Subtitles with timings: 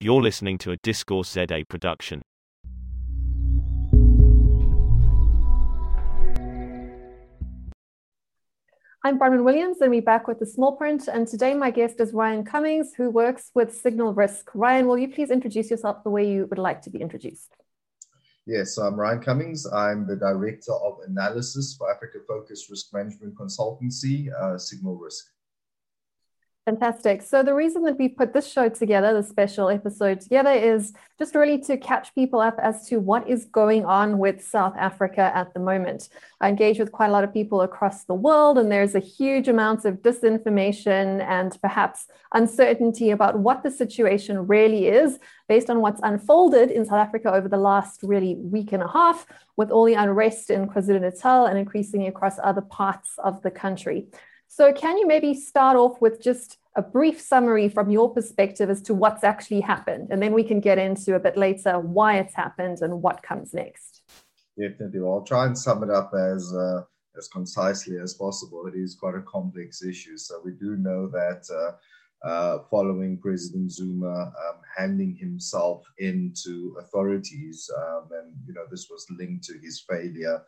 [0.00, 2.22] You're listening to a Discourse ZA production.
[9.02, 11.08] I'm Bronwyn Williams, and we're back with the small print.
[11.12, 14.50] And today, my guest is Ryan Cummings, who works with Signal Risk.
[14.54, 17.56] Ryan, will you please introduce yourself the way you would like to be introduced?
[18.46, 19.66] Yes, so I'm Ryan Cummings.
[19.66, 25.24] I'm the Director of Analysis for Africa Focused Risk Management Consultancy, uh, Signal Risk.
[26.68, 27.22] Fantastic.
[27.22, 31.34] So, the reason that we put this show together, the special episode together, is just
[31.34, 35.54] really to catch people up as to what is going on with South Africa at
[35.54, 36.10] the moment.
[36.42, 39.48] I engage with quite a lot of people across the world, and there's a huge
[39.48, 46.02] amount of disinformation and perhaps uncertainty about what the situation really is based on what's
[46.02, 49.24] unfolded in South Africa over the last really week and a half
[49.56, 54.08] with all the unrest in KwaZulu Natal and increasingly across other parts of the country.
[54.48, 58.80] So, can you maybe start off with just a brief summary from your perspective as
[58.82, 60.08] to what's actually happened?
[60.10, 63.52] And then we can get into a bit later why it's happened and what comes
[63.52, 64.02] next.
[64.58, 65.00] Definitely.
[65.00, 66.82] I'll try and sum it up as uh,
[67.16, 68.66] as concisely as possible.
[68.66, 70.16] It is quite a complex issue.
[70.16, 71.44] So, we do know that.
[71.52, 71.76] Uh,
[72.24, 79.06] uh, following President Zuma um, handing himself into authorities, um, and you know this was
[79.16, 80.42] linked to his failure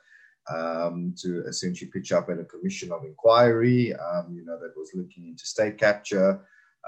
[0.54, 4.90] um, to essentially pitch up at a commission of inquiry, um, you know, that was
[4.94, 6.40] looking into state capture,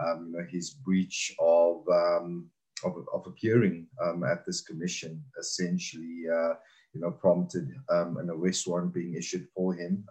[0.05, 2.51] um, you know, his breach of, um,
[2.85, 6.55] of, of, appearing um, at this commission essentially, uh,
[6.93, 10.05] you know, prompted um, an arrest warrant being issued for him.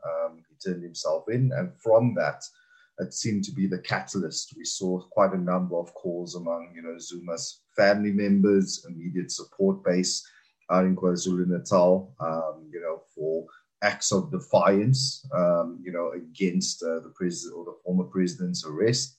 [0.49, 2.43] he turned himself in, and from that,
[2.99, 4.53] it seemed to be the catalyst.
[4.55, 9.83] We saw quite a number of calls among, you know, Zuma's family members, immediate support
[9.83, 10.25] base,
[10.71, 13.45] out in KwaZulu Natal, um, you know, for
[13.83, 19.17] acts of defiance, um, you know, against uh, the president or the former president's arrest.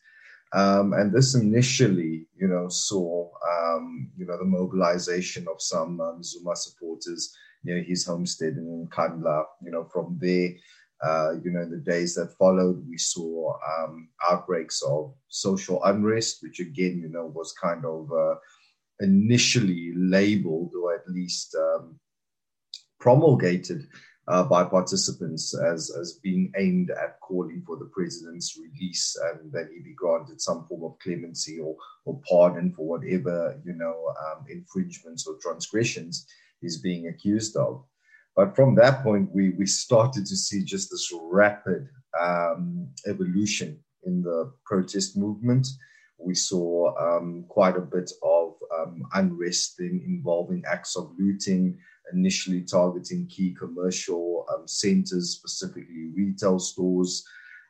[0.55, 6.23] Um, and this initially, you know, saw, um, you know, the mobilization of some um,
[6.23, 9.45] Zuma supporters near his homestead in Nkandla.
[9.65, 10.51] You know, from there,
[11.03, 16.43] uh, you know, in the days that followed, we saw um, outbreaks of social unrest,
[16.43, 18.35] which again, you know, was kind of uh,
[19.01, 21.99] initially labeled or at least um,
[23.01, 23.87] promulgated
[24.29, 29.69] uh, by participants as, as being aimed at calling for the president's release and that
[29.73, 34.45] he be granted some form of clemency or, or pardon for whatever you know um,
[34.49, 36.27] infringements or transgressions
[36.61, 37.85] he's being accused of.
[38.35, 41.89] But from that point, we, we started to see just this rapid
[42.19, 45.67] um, evolution in the protest movement.
[46.19, 48.42] We saw um, quite a bit of
[48.79, 51.79] um, unrest involving acts of looting,
[52.13, 57.25] initially targeting key commercial um, centers, specifically retail stores.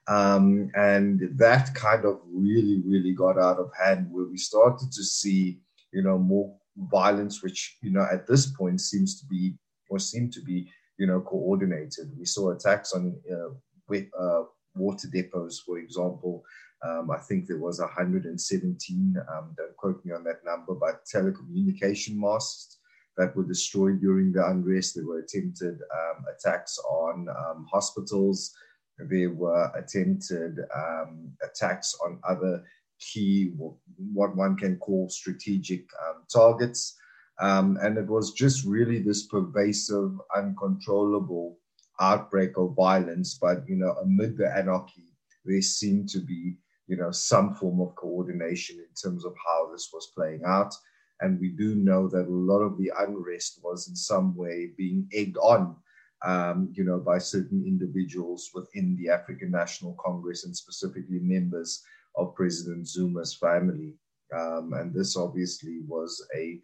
[0.08, 5.02] Um, and that kind of really, really got out of hand where we started to
[5.04, 5.60] see,
[5.92, 9.54] you know, more violence, which, you know, at this point seems to be
[9.90, 12.10] or seem to be, you know, coordinated.
[12.18, 16.42] We saw attacks on uh, uh, water depots, for example,
[16.84, 22.16] um, I think there was 117, um, don't quote me on that number, but telecommunication
[22.16, 22.78] masts
[23.16, 24.94] that were destroyed during the unrest.
[24.94, 28.52] There were attempted um, attacks on um, hospitals.
[28.98, 32.64] There were attempted um, attacks on other
[32.98, 36.96] key, what one can call strategic um, targets.
[37.38, 41.58] and it was just really this pervasive, uncontrollable
[42.00, 43.38] outbreak of violence.
[43.40, 45.12] But, you know, amid the anarchy,
[45.44, 46.56] there seemed to be
[46.86, 50.74] you know, some form of coordination in terms of how this was playing out.
[51.20, 55.08] And we do know that a lot of the unrest was in some way being
[55.14, 55.76] egged on,
[56.24, 61.82] um, you know, by certain individuals within the African National Congress and specifically members
[62.16, 63.94] of President Zuma's family.
[64.36, 66.60] Um, and this obviously was a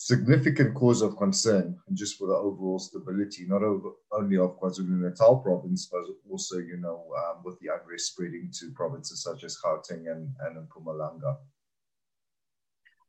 [0.00, 5.88] significant cause of concern just for the overall stability, not over, only of KwaZulu-Natal province,
[5.90, 10.32] but also, you know, um, with the unrest spreading to provinces such as Gauteng and,
[10.42, 11.38] and Mpumalanga.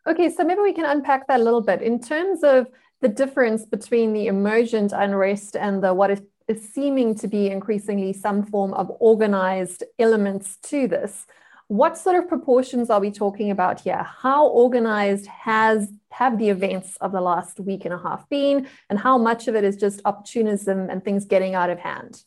[0.07, 2.66] Okay, so maybe we can unpack that a little bit in terms of
[3.02, 8.14] the difference between the emergent unrest and the what is, is seeming to be increasingly
[8.14, 11.28] some form of organized elements to this.
[11.69, 14.01] What sort of proportions are we talking about here?
[14.01, 18.97] How organized has have the events of the last week and a half been, and
[18.97, 22.23] how much of it is just opportunism and things getting out of hand?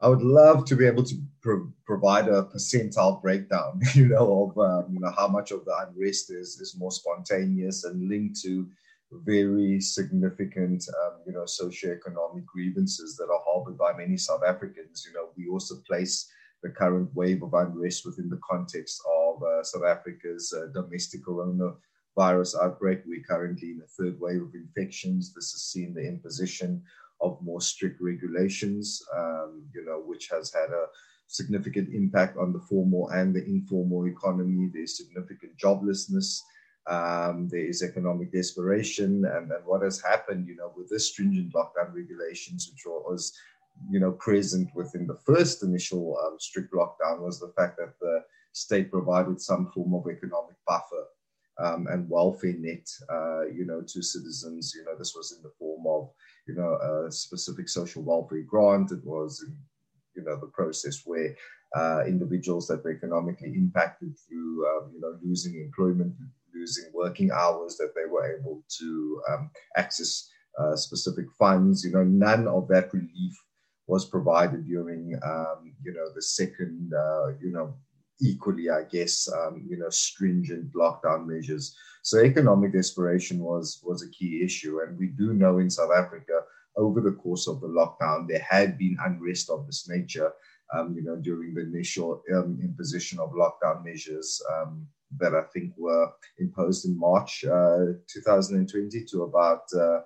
[0.00, 4.58] I would love to be able to pro- provide a percentile breakdown, you know, of
[4.58, 8.66] um, you know how much of the unrest is is more spontaneous and linked to
[9.12, 15.04] very significant, um, you know, socioeconomic grievances that are harbored by many South Africans.
[15.06, 16.30] You know, we also place
[16.62, 22.62] the current wave of unrest within the context of uh, South Africa's uh, domestic coronavirus
[22.62, 23.02] outbreak.
[23.06, 25.32] We're currently in a third wave of infections.
[25.32, 26.82] This has seen the imposition
[27.20, 30.86] of more strict regulations, um, you know, which has had a
[31.26, 34.70] significant impact on the formal and the informal economy.
[34.72, 36.40] There's significant joblessness.
[36.86, 41.52] Um, there is economic desperation, and, and what has happened, you know, with the stringent
[41.52, 43.32] lockdown regulations, which was
[43.88, 48.22] you know, present within the first initial um, strict lockdown was the fact that the
[48.52, 51.06] state provided some form of economic buffer
[51.58, 54.72] um, and welfare net, uh, you know, to citizens.
[54.76, 56.10] You know, this was in the form of,
[56.46, 58.92] you know, a specific social welfare grant.
[58.92, 59.44] It was,
[60.16, 61.34] you know, the process where
[61.76, 66.14] uh, individuals that were economically impacted through, um, you know, losing employment,
[66.54, 70.28] losing working hours, that they were able to um, access
[70.58, 71.84] uh, specific funds.
[71.84, 73.36] You know, none of that relief
[73.90, 77.74] was provided during, um, you know, the second, uh, you know,
[78.22, 81.76] equally, I guess, um, you know, stringent lockdown measures.
[82.02, 86.36] So economic desperation was was a key issue, and we do know in South Africa
[86.76, 90.30] over the course of the lockdown there had been unrest of this nature.
[90.72, 94.86] Um, you know, during the initial um, imposition of lockdown measures um,
[95.18, 96.06] that I think were
[96.38, 100.00] imposed in March uh, 2020 to about uh,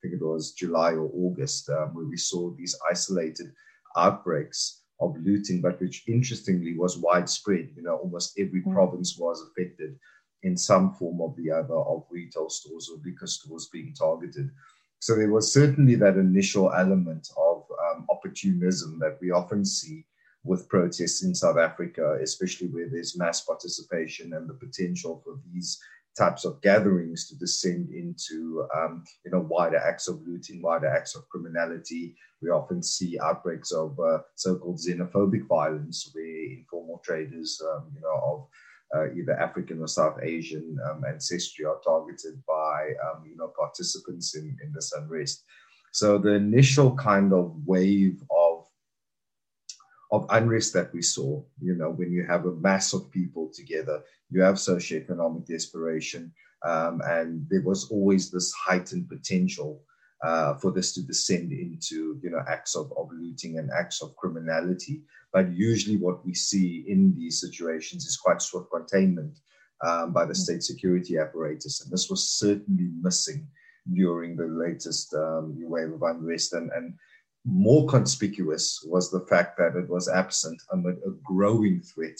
[0.00, 3.52] think it was July or August, um, where we saw these isolated
[3.96, 7.70] outbreaks of looting, but which interestingly was widespread.
[7.76, 8.72] You know, almost every mm.
[8.72, 9.98] province was affected
[10.42, 14.50] in some form or the other of retail stores or liquor stores being targeted.
[15.00, 20.06] So there was certainly that initial element of um, opportunism that we often see
[20.44, 25.78] with protests in South Africa, especially where there's mass participation and the potential for these
[26.16, 31.14] types of gatherings to descend into um, you know wider acts of looting, wider acts
[31.14, 32.16] of criminality.
[32.42, 38.20] We often see outbreaks of uh, so-called xenophobic violence, where informal traders, um, you know,
[38.24, 38.48] of
[38.96, 44.34] uh, either African or South Asian um, ancestry are targeted by um, you know participants
[44.34, 45.44] in, in this unrest.
[45.92, 48.49] So the initial kind of wave of
[50.12, 54.02] of unrest that we saw, you know, when you have a mass of people together,
[54.30, 56.32] you have socioeconomic desperation,
[56.64, 59.82] um, and there was always this heightened potential
[60.22, 64.14] uh, for this to descend into, you know, acts of, of looting and acts of
[64.16, 65.02] criminality.
[65.32, 69.38] But usually, what we see in these situations is quite swift containment
[69.86, 70.36] um, by the mm.
[70.36, 73.46] state security apparatus, and this was certainly missing
[73.92, 76.94] during the latest um, wave of unrest and and
[77.44, 82.18] more conspicuous was the fact that it was absent amid a growing threat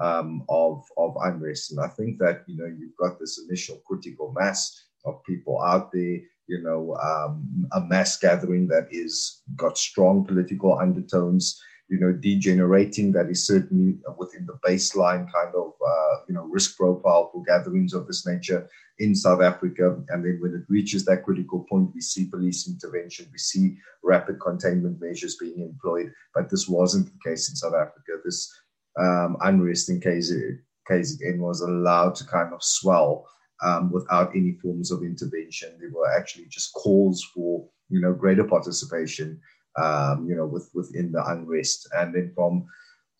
[0.00, 1.72] um, of, of unrest.
[1.72, 5.92] And I think that, you know, you've got this initial critical mass of people out
[5.92, 11.60] there, you know, um, a mass gathering that is got strong political undertones,
[11.92, 16.78] you know, degenerating that is certainly within the baseline kind of, uh, you know, risk
[16.78, 18.66] profile for gatherings of this nature
[18.98, 20.02] in South Africa.
[20.08, 24.40] And then when it reaches that critical point, we see police intervention, we see rapid
[24.40, 26.10] containment measures being employed.
[26.34, 28.12] But this wasn't the case in South Africa.
[28.24, 28.50] This
[28.98, 30.60] um, unrest in KZN,
[30.90, 33.28] KZN was allowed to kind of swell
[33.62, 35.76] um, without any forms of intervention.
[35.78, 39.42] There were actually just calls for, you know, greater participation,
[39.76, 41.88] um, you know, with, within the unrest.
[41.92, 42.66] And then from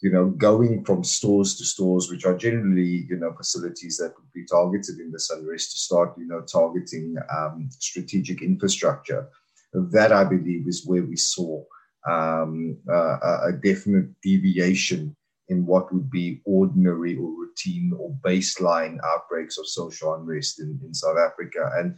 [0.03, 4.33] you know, going from stores to stores, which are generally, you know, facilities that would
[4.35, 9.29] be targeted in this unrest to start, you know, targeting um, strategic infrastructure.
[9.73, 11.63] That I believe is where we saw
[12.07, 15.17] um, uh, a definite deviation
[15.49, 20.93] in what would be ordinary or routine or baseline outbreaks of social unrest in, in
[20.93, 21.71] South Africa.
[21.77, 21.95] And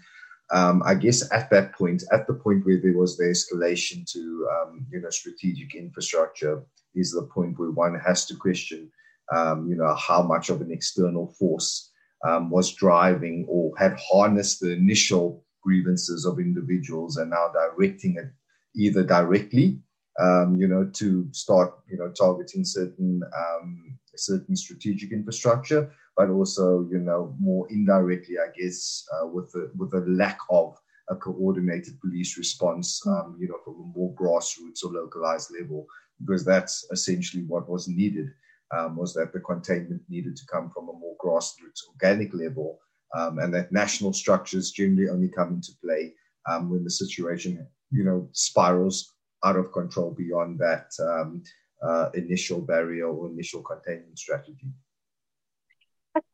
[0.52, 4.48] um, I guess at that point, at the point where there was the escalation to,
[4.52, 6.62] um, you know, strategic infrastructure,
[6.94, 8.90] is the point where one has to question,
[9.34, 11.90] um, you know, how much of an external force
[12.26, 18.30] um, was driving or had harnessed the initial grievances of individuals and now directing it
[18.76, 19.78] either directly,
[20.20, 26.86] um, you know, to start, you know, targeting certain um, certain strategic infrastructure, but also,
[26.90, 30.76] you know, more indirectly, I guess, uh, with the with a lack of
[31.10, 35.86] a coordinated police response, um, you know, from a more grassroots or localized level
[36.20, 38.28] because that's essentially what was needed.
[38.74, 42.80] Um, was that the containment needed to come from a more grassroots organic level,
[43.14, 46.14] um, and that national structures generally only come into play
[46.50, 49.12] um, when the situation, you know, spirals
[49.44, 51.42] out of control beyond that um,
[51.82, 54.72] uh, initial barrier or initial containment strategy.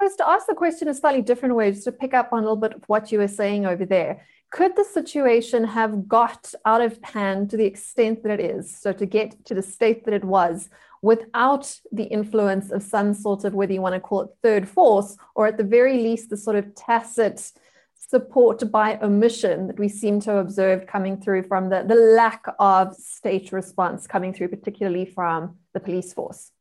[0.01, 2.39] Suppose to ask the question in a slightly different way, just to pick up on
[2.39, 4.25] a little bit of what you were saying over there.
[4.49, 8.75] could the situation have got out of hand to the extent that it is?
[8.75, 10.71] So, to get to the state that it was
[11.03, 15.19] without the influence of some sort of, whether you want to call it third force,
[15.35, 17.53] or at the very least, the sort of tacit
[17.95, 22.97] support by omission that we seem to observe coming through from the, the lack of
[22.97, 26.53] state response coming through, particularly from the police force?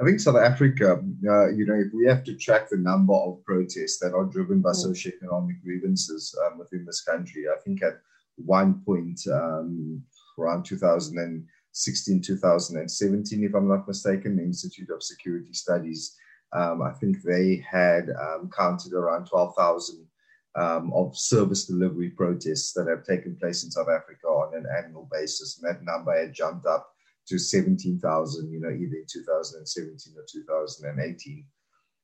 [0.00, 3.44] I think South Africa, uh, you know, if we have to track the number of
[3.44, 4.86] protests that are driven by mm.
[4.86, 8.00] socioeconomic grievances um, within this country, I think at
[8.36, 10.02] one point um,
[10.38, 16.16] around 2016, 2017, if I'm not mistaken, the Institute of Security Studies,
[16.54, 20.06] um, I think they had um, counted around 12,000
[20.54, 25.08] um, of service delivery protests that have taken place in South Africa on an annual
[25.10, 25.58] basis.
[25.58, 26.91] And that number had jumped up
[27.28, 31.44] to 17,000, you know, either in 2017 or 2018.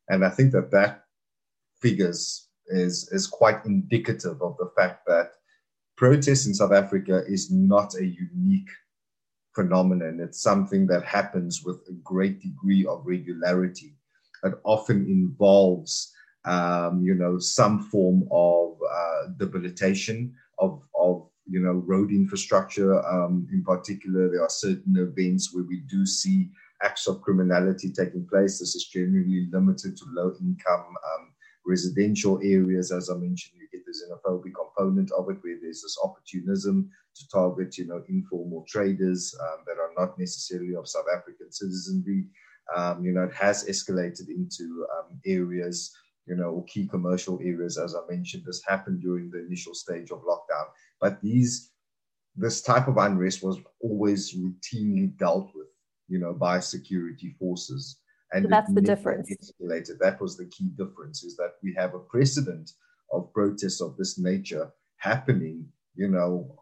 [0.09, 1.05] And I think that that
[1.81, 5.33] figures is, is quite indicative of the fact that
[5.97, 8.71] protest in South Africa is not a unique
[9.55, 10.21] phenomenon.
[10.21, 13.97] It's something that happens with a great degree of regularity.
[14.45, 16.13] It often involves,
[16.45, 20.35] um, you know, some form of uh, debilitation
[21.49, 23.05] you know, road infrastructure.
[23.07, 26.51] Um, in particular, there are certain events where we do see
[26.83, 28.59] acts of criminality taking place.
[28.59, 31.33] This is generally limited to low income um,
[31.67, 32.93] residential areas.
[32.93, 37.29] As I mentioned, you get the xenophobic component of it, where there's this opportunism to
[37.29, 42.27] target, you know, informal traders um, that are not necessarily of South African citizenry.
[42.77, 45.97] Um, you know, it has escalated into um, areas
[46.29, 48.45] you know, key commercial areas, as I mentioned.
[48.45, 50.67] This happened during the initial stage of lockdown.
[51.01, 51.71] But these,
[52.37, 55.69] this type of unrest was always routinely dealt with,
[56.09, 57.99] you know, by security forces.
[58.33, 59.31] And so that's the difference.
[59.31, 59.99] Escalated.
[60.01, 62.73] That was the key difference is that we have a precedent
[63.13, 66.59] of protests of this nature happening, you know,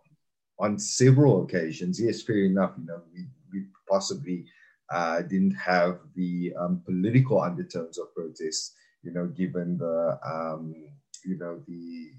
[0.58, 2.00] on several occasions.
[2.00, 2.72] Yes, fair enough.
[2.78, 4.46] You know, we, we possibly
[4.92, 8.74] uh, didn't have the um, political undertones of protests
[9.06, 10.74] you know, given the, um,
[11.24, 12.10] you know, the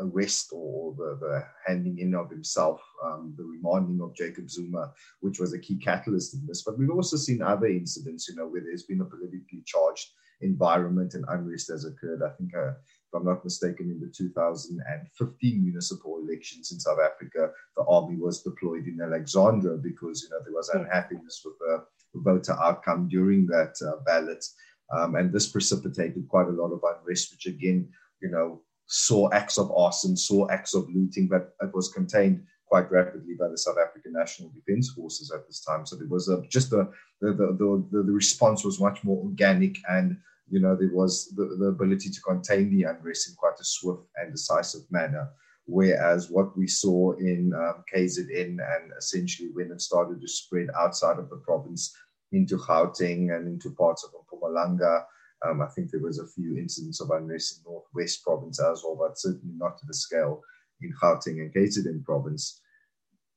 [0.00, 5.38] arrest or the, the, handing in of himself, um, the remanding of Jacob Zuma, which
[5.38, 6.62] was a key catalyst in this.
[6.62, 10.08] But we've also seen other incidents, you know, where there's been a politically charged
[10.40, 12.22] environment and unrest has occurred.
[12.22, 17.50] I think, uh, if I'm not mistaken, in the 2015 municipal elections in South Africa,
[17.76, 22.56] the army was deployed in Alexandra because, you know, there was unhappiness with the voter
[22.60, 24.44] outcome during that uh, ballot.
[24.92, 27.88] Um, and this precipitated quite a lot of unrest, which again,
[28.20, 32.90] you know, saw acts of arson, saw acts of looting, but it was contained quite
[32.90, 35.84] rapidly by the South African National Defence Forces at this time.
[35.84, 40.16] So there was a, just the, the, the, the response was much more organic and
[40.52, 44.02] you know, there was the, the ability to contain the unrest in quite a swift
[44.16, 45.30] and decisive manner.
[45.66, 51.18] Whereas what we saw in um, KZN and essentially when it started to spread outside
[51.18, 51.96] of the province
[52.32, 55.04] into Gauteng and into parts of Mpumalanga.
[55.44, 58.96] Um, I think there was a few incidents of unrest in Northwest Province as well,
[58.96, 60.40] but certainly not to the scale
[60.80, 62.60] in Gauteng and KZN Province.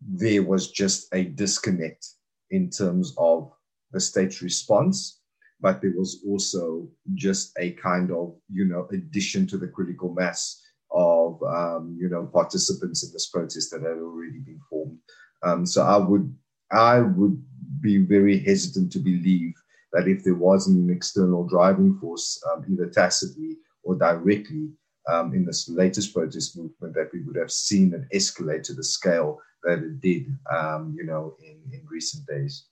[0.01, 2.07] There was just a disconnect
[2.51, 3.51] in terms of
[3.91, 5.21] the state's response,
[5.61, 10.61] but there was also just a kind of, you know, addition to the critical mass
[10.91, 14.97] of, um, you know, participants in this protest that had already been formed.
[15.43, 16.33] Um, so I would,
[16.71, 17.41] I would
[17.81, 19.53] be very hesitant to believe
[19.95, 24.69] that if there wasn't an external driving force, um, either tacitly or directly,
[25.07, 28.83] um, in this latest protest movement, that we would have seen it escalate to the
[28.83, 32.65] scale that it did, um, you know, in, in recent days.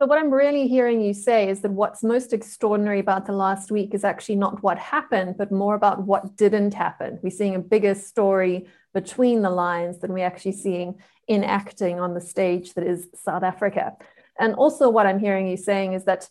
[0.00, 3.70] So, what I'm really hearing you say is that what's most extraordinary about the last
[3.70, 7.20] week is actually not what happened, but more about what didn't happen.
[7.22, 10.96] We're seeing a bigger story between the lines than we're actually seeing
[11.28, 13.92] enacting on the stage that is South Africa.
[14.38, 16.28] And also, what I'm hearing you saying is that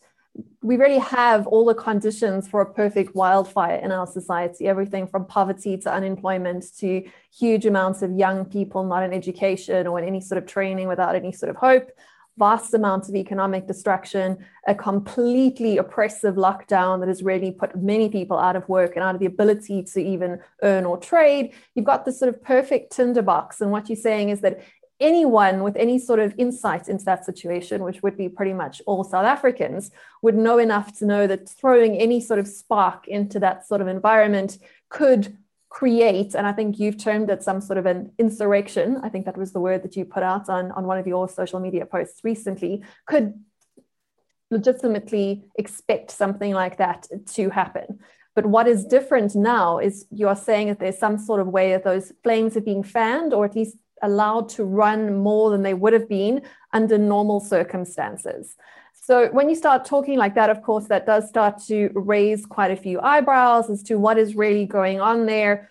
[0.61, 5.25] we really have all the conditions for a perfect wildfire in our society everything from
[5.25, 10.19] poverty to unemployment to huge amounts of young people not in education or in any
[10.19, 11.91] sort of training without any sort of hope
[12.37, 18.37] vast amounts of economic destruction a completely oppressive lockdown that has really put many people
[18.37, 21.53] out of work and out of the ability to even earn or trade.
[21.75, 23.61] You've got this sort of perfect tinderbox.
[23.61, 24.63] And what you're saying is that
[25.03, 29.03] anyone with any sort of insight into that situation, which would be pretty much all
[29.03, 29.91] South Africans,
[30.21, 33.87] would know enough to know that throwing any sort of spark into that sort of
[33.87, 34.57] environment
[34.89, 35.37] could
[35.69, 38.99] create, and I think you've termed it some sort of an insurrection.
[39.03, 41.27] I think that was the word that you put out on, on one of your
[41.27, 43.33] social media posts recently, could
[44.51, 47.99] legitimately expect something like that to happen.
[48.35, 51.71] But what is different now is you are saying that there's some sort of way
[51.71, 55.73] that those flames are being fanned or at least allowed to run more than they
[55.73, 58.55] would have been under normal circumstances.
[58.93, 62.71] So when you start talking like that, of course, that does start to raise quite
[62.71, 65.69] a few eyebrows as to what is really going on there.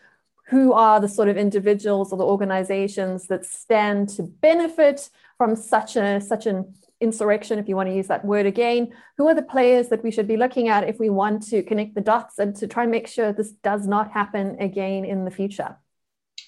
[0.49, 5.09] Who are the sort of individuals or the organizations that stand to benefit
[5.39, 8.93] from such a such an insurrection, if you want to use that word again?
[9.17, 11.95] Who are the players that we should be looking at if we want to connect
[11.95, 15.31] the dots and to try and make sure this does not happen again in the
[15.31, 15.79] future?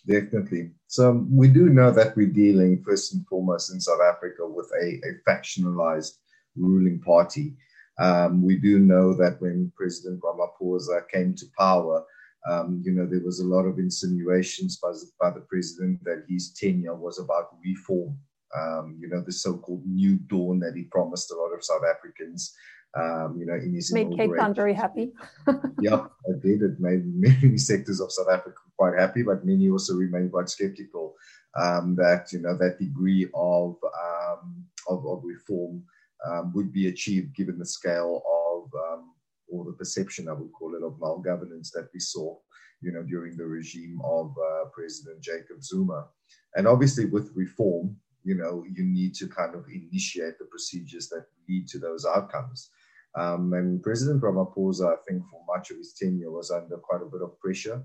[0.07, 0.71] Definitely.
[0.87, 5.01] So we do know that we're dealing first and foremost in South Africa with a,
[5.09, 6.19] a factionalized
[6.57, 7.55] ruling party.
[7.99, 12.05] Um, we do know that when President Ramaphosa came to power,
[12.47, 16.53] um, you know, there was a lot of insinuations by, by, the president that his
[16.53, 18.19] tenure was about reform.
[18.55, 22.55] Um, you know, the so-called new dawn that he promised a lot of South Africans.
[22.97, 25.13] Um, you know, in his made Cape Town very happy.
[25.81, 26.63] yep, it did.
[26.63, 31.15] It made many sectors of South Africa quite happy, but many also remain quite skeptical
[31.57, 35.83] um, that you know that degree of um, of, of reform
[36.27, 39.13] um, would be achieved given the scale of, um,
[39.49, 42.37] or the perception, I would call it, of malgovernance that we saw,
[42.81, 46.07] you know, during the regime of uh, President Jacob Zuma.
[46.55, 51.27] And obviously, with reform, you know, you need to kind of initiate the procedures that
[51.49, 52.71] lead to those outcomes.
[53.17, 57.07] Um, and President Ramaphosa, I think, for much of his tenure, was under quite a
[57.07, 57.83] bit of pressure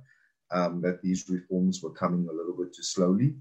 [0.52, 3.36] um, that these reforms were coming a little bit too slowly.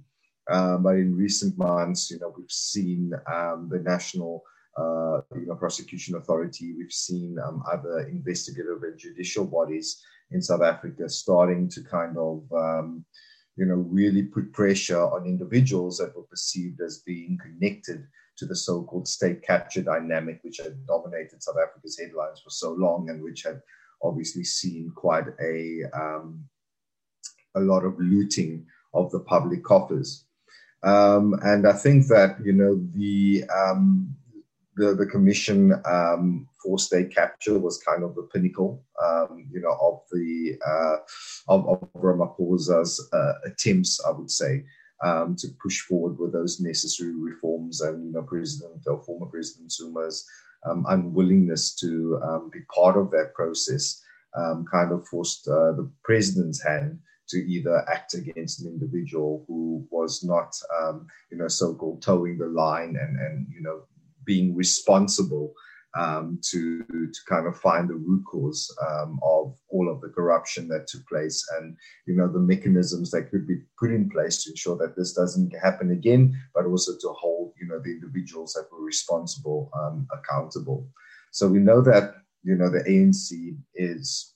[0.50, 4.42] Um, but in recent months, you know, we've seen um, the national
[4.78, 6.75] uh, you know, prosecution authority.
[6.76, 12.45] We've seen um, other investigative and judicial bodies in South Africa starting to kind of,
[12.52, 13.04] um,
[13.57, 18.07] you know, really put pressure on individuals that were perceived as being connected
[18.38, 23.11] to the so-called state capture dynamic, which had dominated South Africa's headlines for so long,
[23.11, 23.61] and which had
[24.02, 26.45] obviously seen quite a um,
[27.54, 30.25] a lot of looting of the public coffers.
[30.83, 34.16] Um, and I think that you know the um,
[34.78, 39.76] the, the commission um, for state capture was kind of the pinnacle, um, you know,
[39.80, 40.97] of the uh,
[41.49, 44.64] of, of Ramaphosa's uh, attempts, I would say,
[45.04, 49.72] um, to push forward with those necessary reforms, and you know, President or former President
[49.72, 50.26] Zuma's
[50.66, 54.02] um, unwillingness to um, be part of that process
[54.37, 59.87] um, kind of forced uh, the president's hand to either act against an individual who
[59.90, 63.82] was not, um, you know, so-called toeing the line and, and you know,
[64.24, 65.52] being responsible
[65.96, 70.68] um, to to kind of find the root cause um, of all of the corruption
[70.68, 74.51] that took place, and you know the mechanisms that could be put in place to
[74.51, 78.68] ensure that this doesn't happen again, but also to hold you know the individuals that
[78.70, 80.88] were responsible um, accountable.
[81.31, 84.35] So we know that you know the ANC is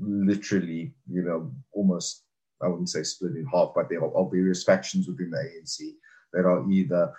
[0.00, 2.24] literally you know almost
[2.62, 5.94] I wouldn't say split in half, but there are various factions within the ANC
[6.32, 7.12] that are either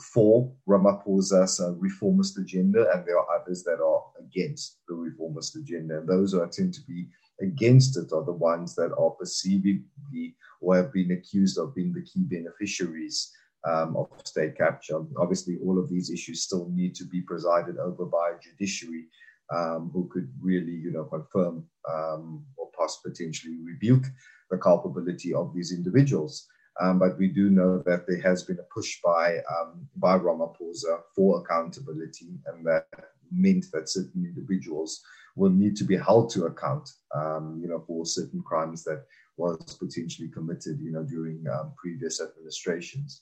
[0.00, 5.98] for Ramaphosa's uh, reformist agenda, and there are others that are against the reformist agenda.
[5.98, 7.08] And those who tend to be
[7.40, 12.02] against it are the ones that are perceivably or have been accused of being the
[12.02, 13.32] key beneficiaries
[13.66, 15.00] um, of state capture.
[15.18, 19.06] Obviously, all of these issues still need to be presided over by a judiciary
[19.54, 24.04] um, who could really, you know, confirm um, or possibly potentially rebuke
[24.50, 26.46] the culpability of these individuals.
[26.80, 31.00] Um, but we do know that there has been a push by um, by Ramaphosa
[31.14, 32.86] for accountability, and that
[33.30, 35.02] meant that certain individuals
[35.36, 39.04] will need to be held to account, um, you know, for certain crimes that
[39.36, 43.20] was potentially committed, you know, during um, previous administrations.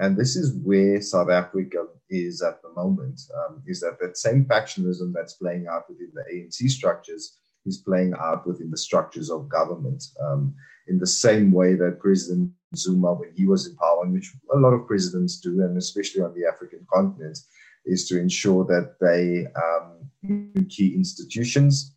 [0.00, 4.44] And this is where South Africa is at the moment, um, is that that same
[4.44, 9.48] factionalism that's playing out within the ANC structures is playing out within the structures of
[9.48, 10.54] government um,
[10.88, 14.58] in the same way that President Zuma, when he was in power, and which a
[14.58, 17.38] lot of presidents do, and especially on the African continent,
[17.84, 21.94] is to ensure that they um, key institutions,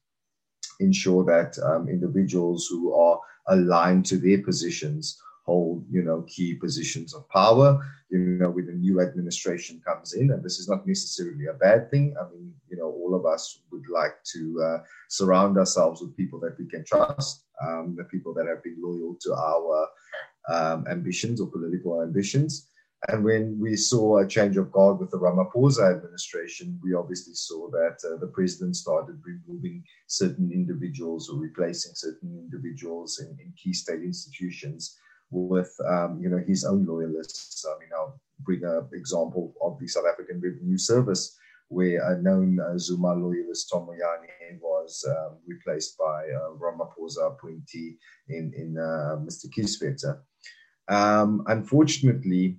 [0.80, 7.16] ensure that um, individuals who are aligned to their positions hold, you know, key positions
[7.16, 7.80] of power.
[8.10, 11.90] You know, when a new administration comes in, and this is not necessarily a bad
[11.92, 12.16] thing.
[12.20, 14.78] I mean, you know, all of us would like to uh,
[15.10, 19.16] surround ourselves with people that we can trust, um, the people that have been loyal
[19.22, 19.88] to our
[20.50, 22.70] um, ambitions or political ambitions.
[23.10, 27.70] And when we saw a change of guard with the Ramaphosa administration, we obviously saw
[27.70, 33.72] that uh, the president started removing certain individuals or replacing certain individuals in, in key
[33.74, 34.98] state institutions
[35.30, 37.66] with, um, you know, his own loyalists.
[37.68, 41.38] I mean, I'll bring an example of the South African Revenue Service
[41.70, 47.98] where a known uh, Zuma loyalist Tom Moyane was um, replaced by uh, Ramaphosa appointee
[48.30, 49.48] in, in uh, Mr.
[49.48, 50.20] Kieswetter.
[50.88, 52.58] Um, unfortunately,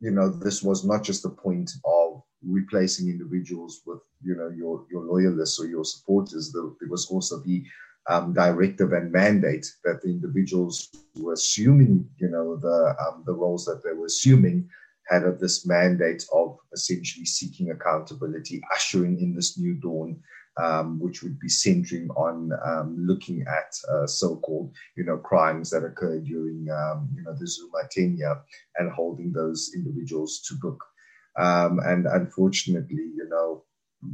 [0.00, 4.86] you know, this was not just a point of replacing individuals with, you know, your,
[4.90, 6.52] your loyalists or your supporters.
[6.52, 7.64] There was also the
[8.08, 13.64] um, directive and mandate that the individuals were assuming, you know, the um, the roles
[13.66, 14.68] that they were assuming
[15.10, 20.20] had of this mandate of essentially seeking accountability, ushering in this new dawn,
[20.56, 25.84] um, which would be centering on um, looking at uh, so-called, you know, crimes that
[25.84, 28.40] occurred during, um, you know, the Zuma tenure
[28.76, 30.82] and holding those individuals to book.
[31.38, 33.64] Um, and unfortunately, you know,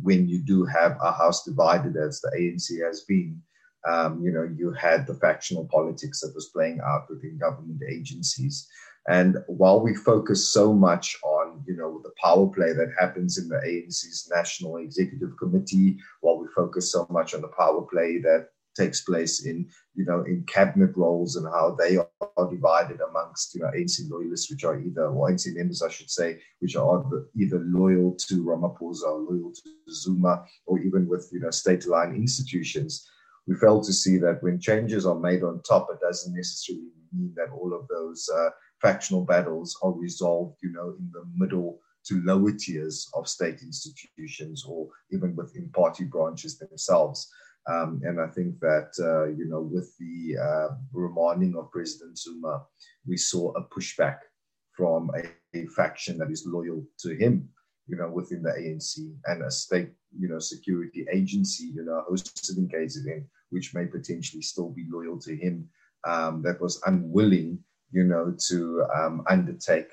[0.02, 3.40] when you do have a house divided as the ANC has been,
[3.88, 8.68] um, you know, you had the factional politics that was playing out within government agencies.
[9.08, 13.48] And while we focus so much on, you know, the power play that happens in
[13.48, 18.48] the ANC's National Executive Committee, while we focus so much on the power play that
[18.76, 23.62] takes place in, you know, in cabinet roles and how they are divided amongst, you
[23.62, 27.04] know, ANC loyalists, which are either, or ANC members, I should say, which are
[27.36, 33.08] either loyal to Ramaphosa or loyal to Zuma, or even with, you know, state-aligned institutions.
[33.46, 37.32] We fail to see that when changes are made on top, it doesn't necessarily mean
[37.36, 42.22] that all of those uh, factional battles are resolved, you know, in the middle to
[42.24, 47.28] lower tiers of state institutions or even within party branches themselves.
[47.68, 52.62] Um, and I think that, uh, you know, with the uh, remanding of President Zuma,
[53.06, 54.18] we saw a pushback
[54.72, 57.48] from a, a, faction that is loyal to him,
[57.88, 62.56] you know, within the ANC and a state, you know, security agency, you know, hosted
[62.56, 65.68] in KZN, which may potentially still be loyal to him,
[66.06, 67.58] um, that was unwilling,
[67.92, 69.88] you know, to um, undertake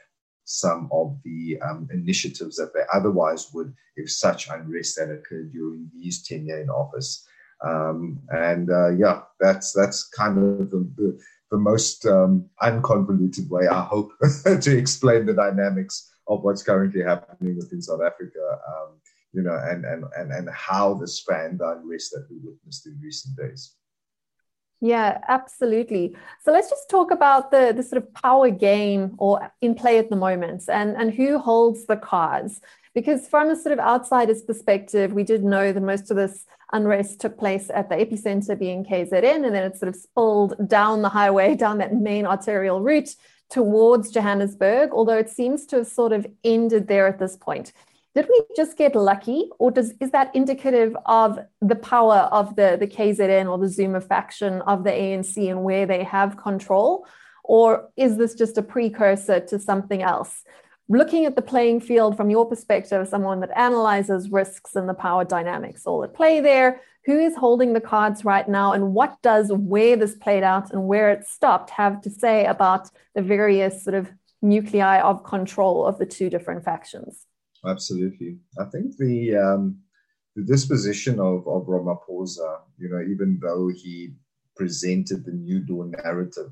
[0.45, 5.89] some of the um, initiatives that they otherwise would if such unrest had occurred during
[6.01, 7.25] his tenure in office.
[7.63, 11.19] Um, and uh, yeah, that's that's kind of the, the,
[11.51, 14.11] the most um, unconvoluted way, I hope,
[14.61, 18.59] to explain the dynamics of what's currently happening within South Africa.
[18.67, 18.99] Um,
[19.33, 22.99] you know, and and and and how the fan the unrest that we witnessed in
[23.01, 23.75] recent days.
[24.83, 26.13] Yeah, absolutely.
[26.43, 30.09] So let's just talk about the, the sort of power game or in play at
[30.09, 32.59] the moment and, and who holds the cards.
[32.93, 37.21] Because from a sort of outsider's perspective, we did know that most of this unrest
[37.21, 41.09] took place at the epicenter being KZN, and then it sort of spilled down the
[41.09, 43.15] highway, down that main arterial route
[43.49, 47.71] towards Johannesburg, although it seems to have sort of ended there at this point.
[48.15, 52.77] Did we just get lucky, or does is that indicative of the power of the,
[52.79, 57.07] the KZN or the Zuma faction of the ANC and where they have control?
[57.43, 60.43] Or is this just a precursor to something else?
[60.89, 65.25] Looking at the playing field from your perspective, someone that analyzes risks and the power
[65.25, 69.51] dynamics all at play there, who is holding the cards right now, and what does
[69.51, 73.95] where this played out and where it stopped have to say about the various sort
[73.95, 74.11] of
[74.43, 77.25] nuclei of control of the two different factions?
[77.65, 78.37] Absolutely.
[78.59, 79.77] I think the um,
[80.35, 84.13] the disposition of, of Ramaphosa, you know, even though he
[84.55, 86.51] presented the New Dawn narrative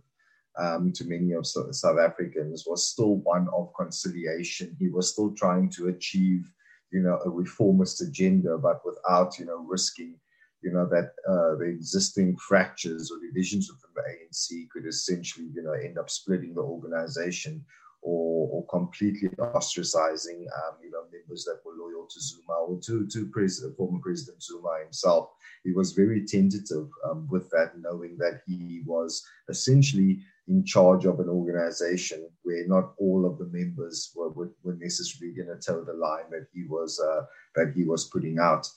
[0.57, 4.75] um, to many of South Africans, was still one of conciliation.
[4.79, 6.51] He was still trying to achieve,
[6.91, 10.15] you know, a reformist agenda, but without, you know, risking,
[10.61, 15.63] you know, that uh, the existing fractures or divisions within the ANC could essentially, you
[15.63, 17.65] know, end up splitting the organization
[18.01, 23.07] or, or completely ostracizing, um, you know, members that were loyal to Zuma or to,
[23.07, 25.29] to President, former President Zuma himself.
[25.63, 31.19] He was very tentative um, with that, knowing that he was essentially in charge of
[31.19, 35.83] an organization where not all of the members were, were, were necessarily going to toe
[35.83, 37.21] the line that he was uh,
[37.55, 38.67] that he was putting out.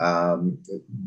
[0.00, 0.58] Um,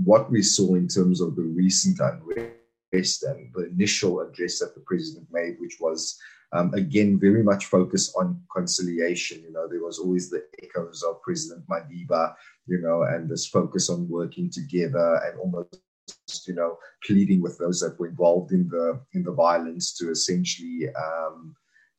[0.04, 4.82] what we saw in terms of the recent unrest and the initial address that the
[4.82, 6.18] president made, which was
[6.56, 9.42] um, again, very much focused on conciliation.
[9.42, 12.34] You know, there was always the echoes of President Madiba,
[12.68, 17.80] you know, and this focus on working together and almost, you know, pleading with those
[17.82, 21.56] that were involved in the in the violence to essentially um,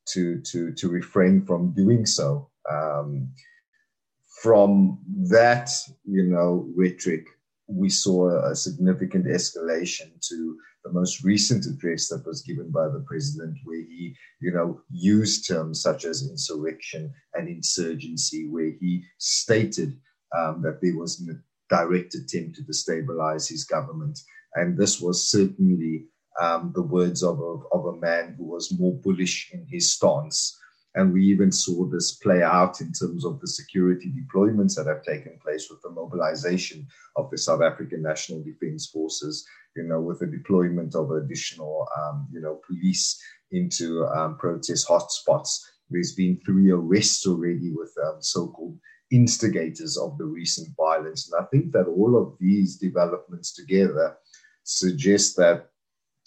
[0.07, 2.51] to to to refrain from doing so.
[2.71, 3.29] Um,
[4.43, 4.99] from
[5.31, 5.71] that,
[6.05, 7.27] you know, rhetoric,
[7.69, 13.05] we saw a significant escalation to the most recent address that was given by the
[13.07, 19.99] president, where he, you know, used terms such as insurrection and insurgency, where he stated
[20.37, 21.35] um, that there was a
[21.75, 24.19] direct attempt to destabilize his government.
[24.55, 26.07] And this was certainly
[26.41, 30.59] um, the words of a, of a man who was more bullish in his stance
[30.97, 35.03] And we even saw this play out in terms of the security deployments that have
[35.03, 40.21] taken place with the mobilization of the South African National Defense Forces, you know, with
[40.21, 45.61] the deployment of additional, um, you know, police into um, protest hotspots.
[45.91, 48.79] There's been three arrests already with um, so called
[49.11, 51.31] instigators of the recent violence.
[51.31, 54.17] And I think that all of these developments together
[54.65, 55.71] suggest that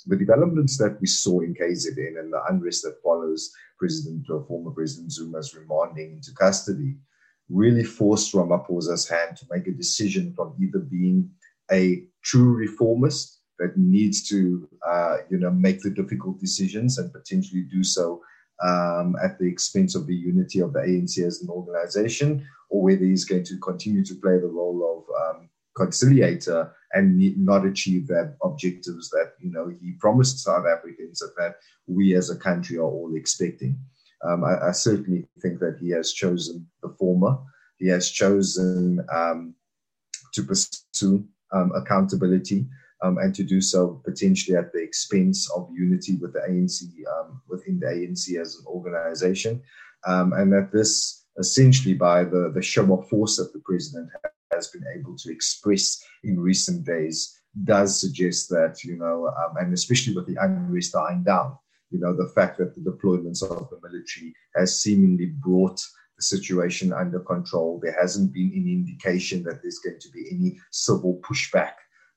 [0.08, 4.72] the developments that we saw in KZN and the unrest that follows President or former
[4.72, 6.96] President Zuma's remanding into custody
[7.50, 11.30] really forced Ramaphosa's hand to make a decision from either being
[11.72, 17.64] a true reformist that needs to, uh, you know, make the difficult decisions and potentially
[17.64, 18.22] do so
[18.64, 23.04] um, at the expense of the unity of the ANC as an organization, or whether
[23.04, 28.36] he's going to continue to play the role of um, conciliator and not achieve that
[28.44, 31.56] objectives that you know he promised South Africans that,
[31.88, 33.76] we as a country are all expecting.
[34.24, 37.36] Um, I, I, certainly think that he has chosen the former.
[37.80, 39.56] He has chosen um,
[40.34, 42.68] to pursue um, accountability
[43.02, 47.42] um, and to do so potentially at the expense of unity with the ANC um,
[47.48, 49.62] within the ANC as an organization,
[50.06, 54.10] um, and that this essentially by the the show of force that the president
[54.52, 59.74] has been able to express in recent days does suggest that, you know, um, and
[59.74, 61.58] especially with the unrest dying down,
[61.90, 65.82] you know, the fact that the deployments of the military has seemingly brought
[66.18, 67.80] the situation under control.
[67.82, 71.74] There hasn't been any indication that there's going to be any civil pushback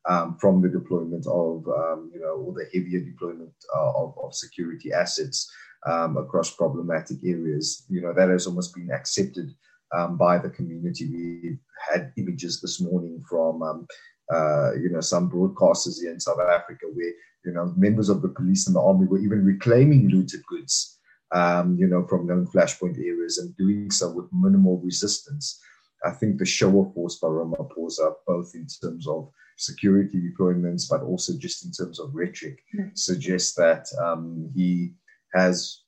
[0.08, 4.34] um, from the deployment of, um, you know, or the heavier deployment uh, of, of
[4.34, 5.50] security assets
[5.86, 7.84] um, across problematic areas.
[7.88, 9.54] You know, that has almost been accepted
[9.92, 11.08] um, by the community.
[11.08, 11.58] We
[11.90, 13.86] had images this morning from, um,
[14.32, 17.12] uh, you know, some broadcasters here in South Africa where,
[17.44, 20.98] you know, members of the police and the army were even reclaiming looted goods,
[21.32, 25.60] um, you know, from known flashpoint areas and doing so with minimal resistance.
[26.04, 31.02] I think the show of force by Ramaphosa, both in terms of security deployments, but
[31.02, 32.96] also just in terms of rhetoric, mm.
[32.98, 34.94] suggests that um, he
[35.34, 35.81] has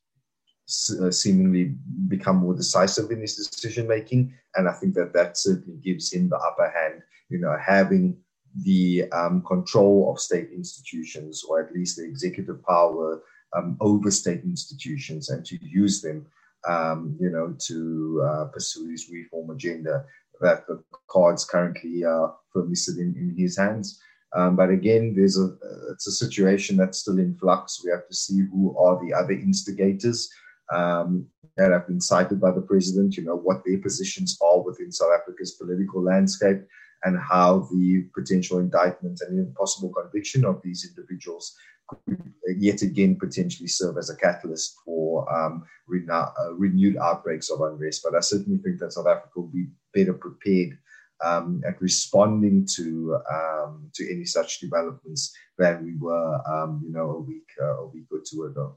[1.01, 1.75] uh, seemingly
[2.09, 6.29] become more decisive in his decision making, and I think that that certainly gives him
[6.29, 7.03] the upper hand.
[7.29, 8.17] You know, having
[8.63, 13.23] the um, control of state institutions, or at least the executive power
[13.55, 16.27] um, over state institutions, and to use them,
[16.67, 20.05] um, you know, to uh, pursue his reform agenda.
[20.41, 24.01] That the cards currently are uh, firmly sitting in his hands.
[24.35, 25.55] Um, but again, there's a
[25.93, 27.85] it's a situation that's still in flux.
[27.85, 30.29] We have to see who are the other instigators
[30.73, 34.91] um, that have been cited by the president, you know, what their positions are within
[34.91, 36.59] South Africa's political landscape
[37.05, 41.53] and how the potential indictment and even possible conviction of these individuals
[41.89, 45.63] could yet again potentially serve as a catalyst for um,
[46.11, 48.01] uh, renewed outbreaks of unrest.
[48.03, 50.79] But I certainly think that South Africa will be better prepared
[51.25, 57.11] um, at responding to um, to any such developments than we were, um, you know,
[57.11, 58.77] a week uh, a week or two ago.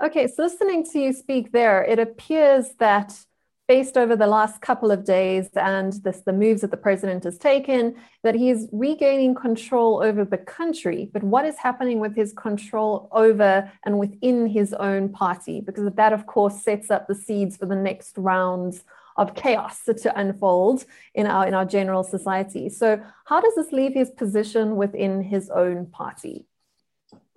[0.00, 3.18] Okay, so listening to you speak there, it appears that
[3.66, 7.36] based over the last couple of days and this, the moves that the president has
[7.36, 11.10] taken, that he is regaining control over the country.
[11.12, 15.60] But what is happening with his control over and within his own party?
[15.60, 18.84] Because that, of course, sets up the seeds for the next rounds
[19.16, 22.68] of chaos to unfold in our in our general society.
[22.68, 26.46] So, how does this leave his position within his own party?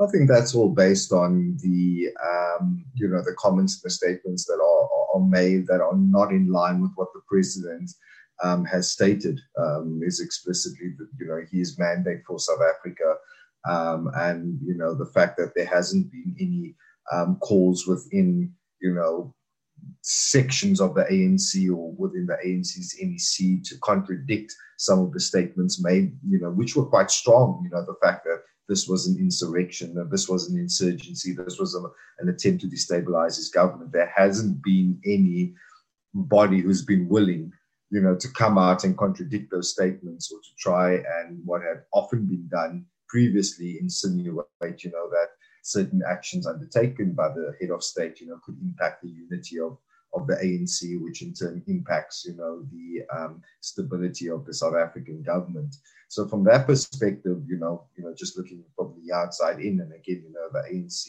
[0.02, 4.46] I think that's all based on the um, you know the comments and the statements
[4.46, 7.92] that are, are made that are not in line with what the president
[8.44, 13.16] um, has stated um, is explicitly you know his mandate for South Africa.
[13.70, 16.76] Um, and you know the fact that there hasn't been any
[17.12, 19.36] um, calls within you know
[20.02, 25.84] sections of the ANC or within the ANC's NEC to contradict some of the statements
[25.84, 27.62] made you know which were quite strong.
[27.64, 31.76] You know the fact that this was an insurrection, this was an insurgency, this was
[31.76, 31.84] a,
[32.20, 33.92] an attempt to destabilize his government.
[33.92, 35.54] There hasn't been any
[36.14, 37.52] body who's been willing,
[37.90, 41.84] you know, to come out and contradict those statements or to try and what had
[41.92, 44.46] often been done previously insinuate,
[44.86, 45.32] you know, that
[45.64, 49.78] certain actions undertaken by the head of state, you know, could impact the unity of
[50.14, 54.76] of the ANC, which in turn impacts, you know, the um, stability of the South
[54.76, 55.76] African government.
[56.12, 59.94] So from that perspective, you know, you know, just looking from the outside in, and
[59.94, 61.08] again, you know, the ANC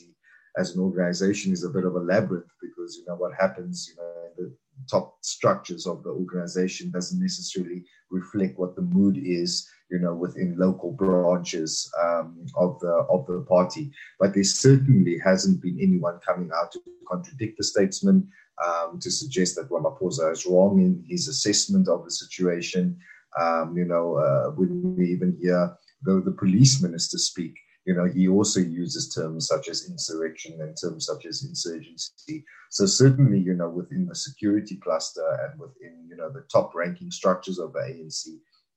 [0.56, 3.96] as an organization is a bit of a labyrinth because you know what happens, you
[3.96, 4.54] know, the
[4.88, 10.56] top structures of the organization doesn't necessarily reflect what the mood is, you know, within
[10.56, 13.90] local branches um, of the of the party.
[14.20, 18.28] But there certainly hasn't been anyone coming out to contradict the statesman,
[18.64, 23.00] um, to suggest that Ramaphosa is wrong in his assessment of the situation.
[23.40, 28.04] Um, you know, uh, when we even hear the, the police minister speak, you know,
[28.04, 32.44] he also uses terms such as insurrection and terms such as insurgency.
[32.70, 37.10] So certainly, you know, within the security cluster and within, you know, the top ranking
[37.10, 38.26] structures of the ANC,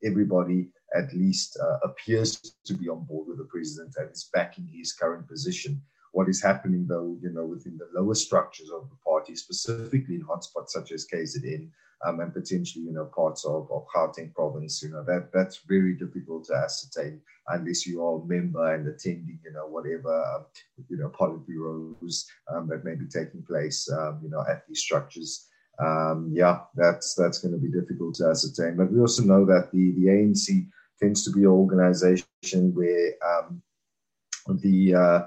[0.03, 4.67] everybody at least uh, appears to be on board with the president and is backing
[4.73, 5.81] his current position.
[6.13, 10.23] What is happening, though, you know, within the lower structures of the party, specifically in
[10.23, 11.69] hotspots such as KZN
[12.05, 15.93] um, and potentially, you know, parts of, of Gauteng province, you know, that that's very
[15.93, 20.45] difficult to ascertain unless you are a member and attending, you know, whatever, um,
[20.89, 25.47] you know, Politburos um, that may be taking place, um, you know, at these structures
[25.77, 28.77] um, yeah, that's that's going to be difficult to ascertain.
[28.77, 32.25] But we also know that the the ANC tends to be an organization
[32.73, 33.11] where
[34.47, 35.21] the uh,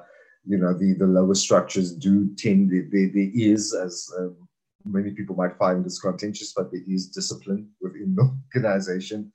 [0.46, 4.47] you know the the lower structures do tend there, there is as um,
[4.90, 9.32] many people might find this contentious, but there is discipline within the organization.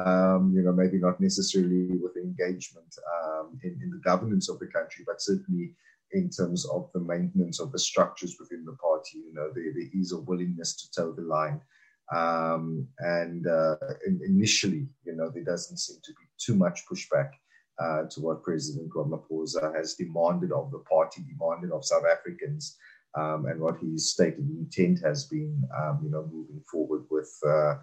[0.00, 2.92] Um, you know, maybe not necessarily with engagement
[3.22, 5.74] um, in, in the governance of the country, but certainly
[6.12, 9.18] in terms of the maintenance of the structures within the party.
[9.18, 11.60] You know, there, there is a willingness to toe the line.
[12.14, 17.30] Um, and uh, in, initially, you know, there doesn't seem to be too much pushback
[17.78, 22.76] uh, to what President Ramaphosa has demanded of the party, demanded of South Africans,
[23.16, 27.32] um, and what his stated the intent has been, um, you know, moving forward with,
[27.46, 27.74] uh,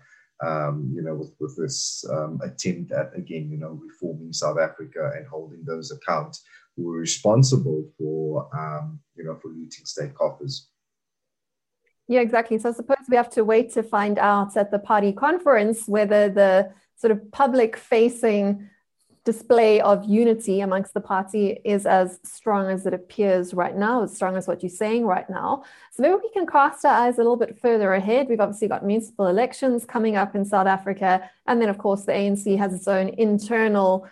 [0.45, 5.11] um, you know, with, with this um, attempt at, again, you know, reforming South Africa
[5.15, 6.37] and holding those account
[6.75, 10.69] who were responsible for, um, you know, for looting state coffers.
[12.07, 12.59] Yeah, exactly.
[12.59, 16.29] So I suppose we have to wait to find out at the party conference whether
[16.29, 18.69] the sort of public facing
[19.25, 24.13] display of unity amongst the party is as strong as it appears right now, as
[24.13, 25.63] strong as what you're saying right now.
[25.91, 28.27] So maybe we can cast our eyes a little bit further ahead.
[28.27, 31.29] We've obviously got municipal elections coming up in South Africa.
[31.47, 34.07] And then, of course, the ANC has its own internal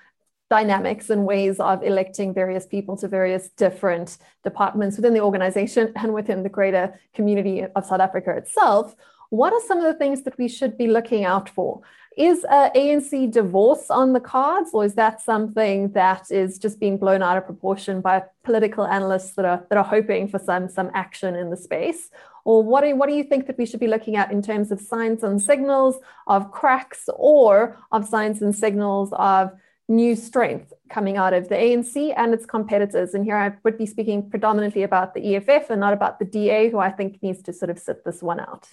[0.50, 6.14] dynamics and ways of electing various people to various different departments within the organization and
[6.14, 8.96] within the greater community of South Africa itself.
[9.30, 11.82] What are some of the things that we should be looking out for?
[12.18, 16.98] Is a ANC divorce on the cards, or is that something that is just being
[16.98, 20.92] blown out of proportion by political analysts that are that are hoping for some some
[20.94, 22.10] action in the space?
[22.44, 24.72] Or what do, what do you think that we should be looking at in terms
[24.72, 29.52] of signs and signals of cracks or of signs and signals of
[29.88, 33.14] new strength coming out of the ANC and its competitors.
[33.14, 36.70] And here I would be speaking predominantly about the EFF and not about the DA,
[36.70, 38.70] who I think needs to sort of sit this one out.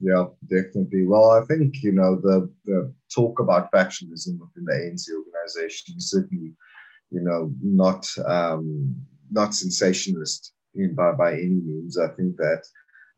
[0.00, 1.06] Yeah, definitely.
[1.06, 6.10] Well, I think, you know, the, the talk about factionalism within the ANC organization is
[6.10, 6.52] certainly,
[7.10, 8.96] you know, not um,
[9.30, 11.98] not sensationalist in, by, by any means.
[11.98, 12.62] I think that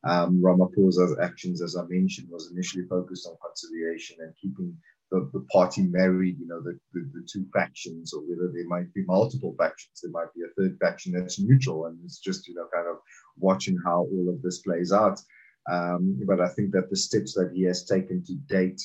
[0.04, 4.76] um, Ramaphosa's actions, as I mentioned, was initially focused on conciliation and keeping
[5.12, 8.92] the, the party married, you know, the, the, the, two factions, or whether there might
[8.94, 10.00] be multiple factions.
[10.02, 12.96] There might be a third faction that's neutral, and it's just, you know, kind of
[13.36, 15.20] watching how all of this plays out.
[15.70, 18.80] Um, but I think that the steps that he has taken to date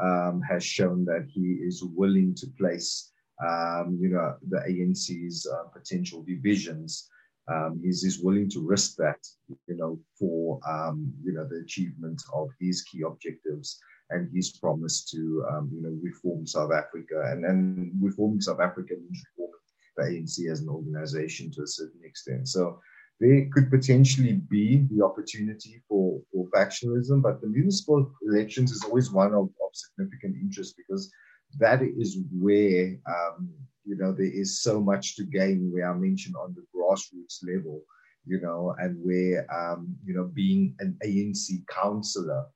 [0.00, 3.12] um, has shown that he is willing to place,
[3.46, 7.08] um, you know, the ANC's uh, potential divisions.
[7.52, 9.26] Um, he's, he's willing to risk that,
[9.66, 15.04] you know, for, um, you know, the achievement of his key objectives and his promise
[15.04, 19.56] to um, you know reform South Africa and then reforming South Africa means reforming
[19.96, 22.48] the ANC as an organization to a certain extent.
[22.48, 22.80] So
[23.20, 29.12] there could potentially be the opportunity for, for factionalism, but the municipal elections is always
[29.12, 31.12] one of, of significant interest because
[31.58, 33.50] that is where um,
[33.84, 35.70] you know there is so much to gain.
[35.72, 37.82] Where I mentioned on the grassroots level,
[38.24, 42.46] you know, and where um, you know being an ANC councillor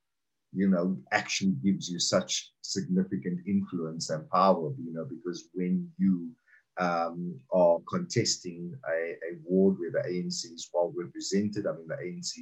[0.54, 6.30] you know, actually gives you such significant influence and power, you know, because when you
[6.78, 11.94] um, are contesting a, a, ward where the ANC is well represented, I mean, the
[11.94, 12.34] ANC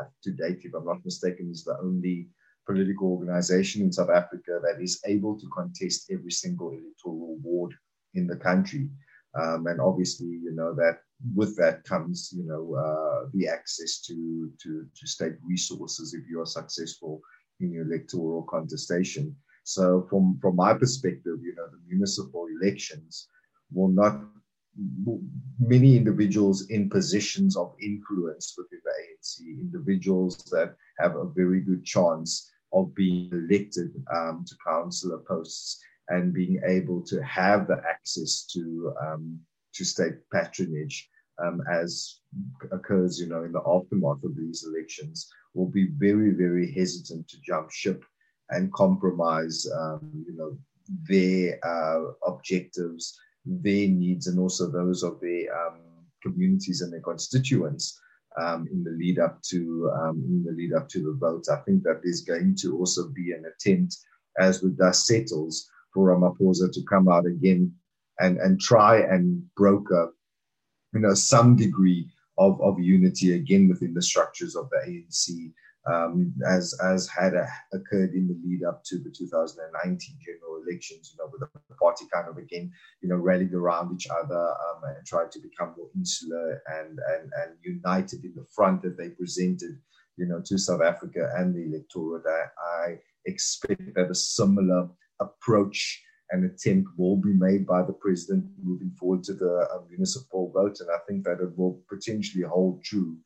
[0.00, 2.28] uh, to date, if I'm not mistaken, is the only
[2.66, 7.74] political organization in South Africa that is able to contest every single electoral ward
[8.14, 8.90] in the country.
[9.34, 10.98] Um, and obviously, you know, that
[11.34, 16.40] with that comes, you know, uh, the access to, to, to state resources if you
[16.40, 17.20] are successful
[17.60, 19.34] in your electoral contestation.
[19.64, 23.28] So, from from my perspective, you know, the municipal elections
[23.72, 24.20] will not
[25.58, 31.84] many individuals in positions of influence within the ANC, individuals that have a very good
[31.84, 38.46] chance of being elected um, to councillor posts and being able to have the access
[38.52, 39.38] to um,
[39.74, 41.08] to state patronage
[41.42, 42.20] um, as
[42.72, 47.40] occurs, you know, in the aftermath of these elections, will be very, very hesitant to
[47.40, 48.04] jump ship
[48.50, 50.58] and compromise, um, you know,
[51.08, 55.80] their uh, objectives, their needs, and also those of their um,
[56.22, 58.00] communities and their constituents
[58.40, 61.46] um, in the lead up to um, in the lead up to the vote.
[61.50, 63.96] I think that there's going to also be an attempt,
[64.38, 67.72] as the dust settles, for Ramaphosa to come out again
[68.20, 70.12] and and try and broker,
[70.92, 75.52] you know, some degree of, of unity again within the structures of the ANC
[75.88, 81.12] um, as as had a, occurred in the lead up to the 2019 general elections.
[81.12, 82.70] You know, with the party kind of again,
[83.00, 87.30] you know, rallied around each other um, and tried to become more insular and and
[87.42, 89.78] and united in the front that they presented,
[90.16, 92.24] you know, to South Africa and the electorate.
[92.26, 94.88] I, I expect that a similar
[95.20, 100.52] approach and attempt will be made by the president moving forward to the uh, municipal
[100.52, 103.16] vote, and I think that it will potentially hold true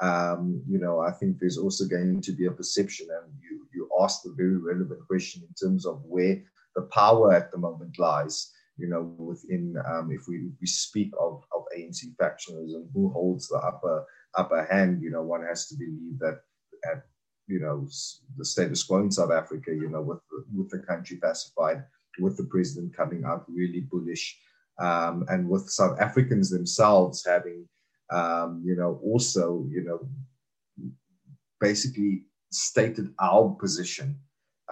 [0.00, 3.88] um, you know, I think there's also going to be a perception, and you you
[4.00, 6.40] asked a very relevant question in terms of where
[6.76, 8.52] the power at the moment lies.
[8.76, 13.56] You know, within um, if we we speak of of ANC factionalism, who holds the
[13.56, 15.02] upper upper hand?
[15.02, 16.42] You know, one has to believe that
[16.84, 17.02] at
[17.48, 17.88] you know
[18.36, 20.20] the status quo in South Africa, you know, with
[20.54, 21.82] with the country pacified,
[22.20, 24.38] with the president coming out really bullish,
[24.78, 27.66] um, and with South Africans themselves having
[28.10, 30.08] um, you know, also, you know,
[31.60, 34.18] basically stated our position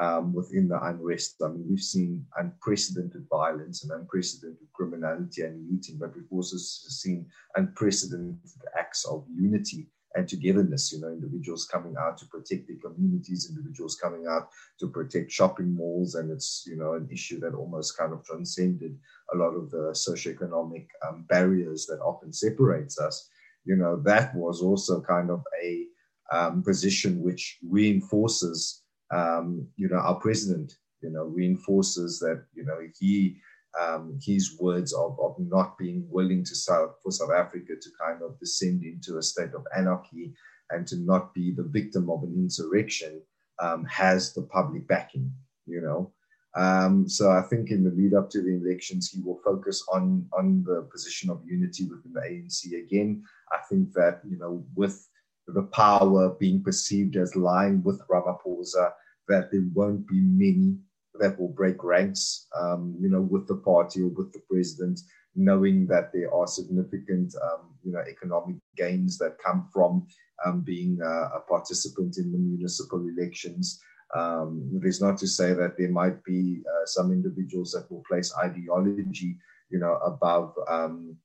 [0.00, 1.36] um, within the unrest.
[1.44, 7.26] I mean, we've seen unprecedented violence and unprecedented criminality and looting, but we've also seen
[7.56, 8.38] unprecedented
[8.78, 10.92] acts of unity and togetherness.
[10.92, 14.48] You know, individuals coming out to protect their communities, individuals coming out
[14.80, 18.98] to protect shopping malls, and it's you know an issue that almost kind of transcended
[19.32, 23.28] a lot of the socioeconomic um, barriers that often separates us.
[23.64, 25.84] You know, that was also kind of a
[26.32, 30.72] um, position which reinforces, um, you know, our president.
[31.02, 33.36] You know, reinforces that you know he
[33.80, 38.22] um, his words of, of not being willing to South, for South Africa to kind
[38.22, 40.32] of descend into a state of anarchy
[40.70, 43.20] and to not be the victim of an insurrection
[43.60, 45.32] um, has the public backing,
[45.66, 46.12] you know.
[46.54, 50.26] Um, so I think in the lead up to the elections, he will focus on
[50.32, 53.22] on the position of unity within the ANC again.
[53.52, 55.06] I think that you know with
[55.46, 58.92] the power being perceived as lying with Ramaphosa,
[59.28, 60.78] that there won't be many
[61.20, 65.00] that will break ranks, um, you know, with the party or with the president,
[65.34, 70.06] knowing that there are significant, um, you know, economic gains that come from
[70.44, 73.80] um, being a participant in the municipal elections.
[74.14, 78.04] Um, it is not to say that there might be uh, some individuals that will
[78.08, 79.36] place ideology,
[79.68, 81.16] you know, above um,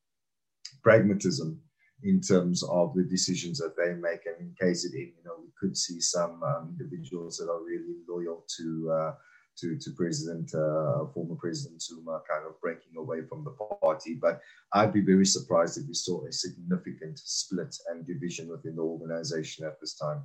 [0.83, 1.59] pragmatism
[2.03, 4.25] in terms of the decisions that they make.
[4.25, 8.43] And in KZN, you know, we could see some um, individuals that are really loyal
[8.57, 9.13] to uh,
[9.61, 14.15] to, to President, uh, former President Zuma, kind of breaking away from the party.
[14.15, 14.41] But
[14.73, 19.65] I'd be very surprised if we saw a significant split and division within the organization
[19.65, 20.23] at this time.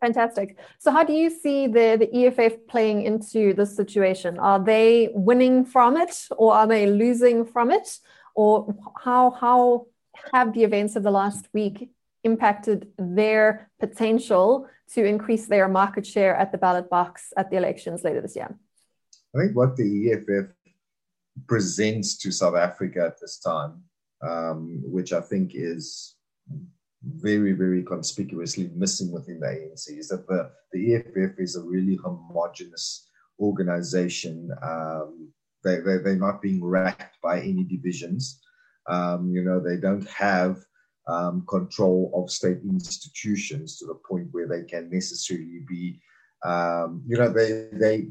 [0.00, 0.56] Fantastic.
[0.78, 4.38] So, how do you see the, the EFF playing into this situation?
[4.38, 7.98] Are they winning from it or are they losing from it?
[8.34, 9.86] Or how, how
[10.32, 11.90] have the events of the last week
[12.24, 18.04] impacted their potential to increase their market share at the ballot box at the elections
[18.04, 18.58] later this year?
[19.34, 20.50] I think what the EFF
[21.46, 23.82] presents to South Africa at this time,
[24.22, 26.16] um, which I think is
[27.02, 31.96] very, very conspicuously missing within the ANC, is that the, the EFF is a really
[31.96, 33.08] homogenous
[33.40, 34.50] organization.
[34.62, 35.32] Um,
[35.64, 38.40] they, they, they're not being racked by any divisions.
[38.88, 40.58] Um, you know, they don't have
[41.08, 46.00] um, control of state institutions to the point where they can necessarily be,
[46.44, 48.08] um, you know, they they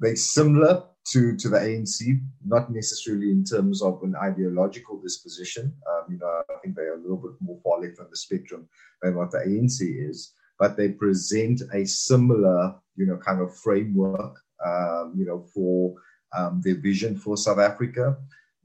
[0.00, 5.74] they similar to to the ANC, not necessarily in terms of an ideological disposition.
[5.90, 8.16] Um, you know, I think they are a little bit more far left on the
[8.16, 8.68] spectrum
[9.02, 14.38] than what the ANC is, but they present a similar, you know, kind of framework,
[14.64, 15.94] um, you know, for
[16.36, 18.16] um, their vision for South Africa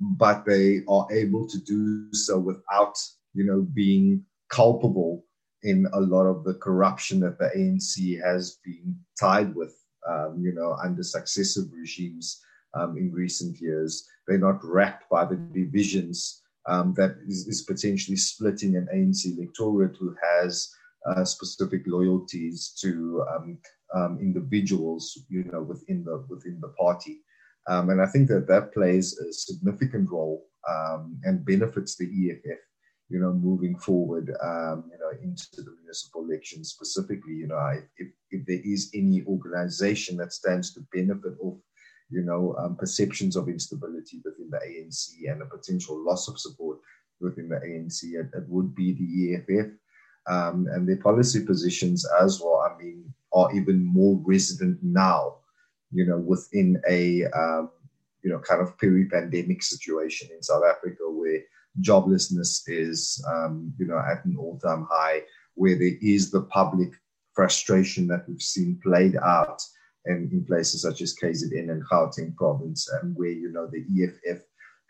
[0.03, 2.97] but they are able to do so without
[3.33, 5.23] you know, being culpable
[5.63, 9.75] in a lot of the corruption that the ANC has been tied with,
[10.07, 12.41] um, you know, under successive regimes
[12.73, 14.07] um, in recent years.
[14.27, 19.97] They're not wrapped by the divisions um, that is, is, potentially splitting an ANC electorate
[19.97, 20.69] who has
[21.09, 23.57] uh, specific loyalties to um,
[23.93, 27.19] um, individuals, you know, within the within the party.
[27.67, 30.45] Um, and I think that that plays a significant role
[31.23, 32.59] and benefits the EFF,
[33.13, 37.35] you know, moving forward, um, you know, into the municipal elections specifically.
[37.35, 41.59] You know, if, if there is any organization that stands to benefit of,
[42.09, 46.79] you know, um, perceptions of instability within the ANC and a potential loss of support
[47.21, 49.67] within the ANC, it, it would be the EFF.
[50.25, 55.35] Um, and their policy positions as well, I mean, are even more resident now
[55.93, 57.69] you know, within a, um,
[58.23, 61.41] you know, kind of peri-pandemic situation in South Africa where
[61.81, 65.21] joblessness is, um, you know, at an all-time high,
[65.55, 66.89] where there is the public
[67.33, 69.61] frustration that we've seen played out
[70.05, 74.41] in, in places such as KZN and Gauteng province, and where, you know, the EFF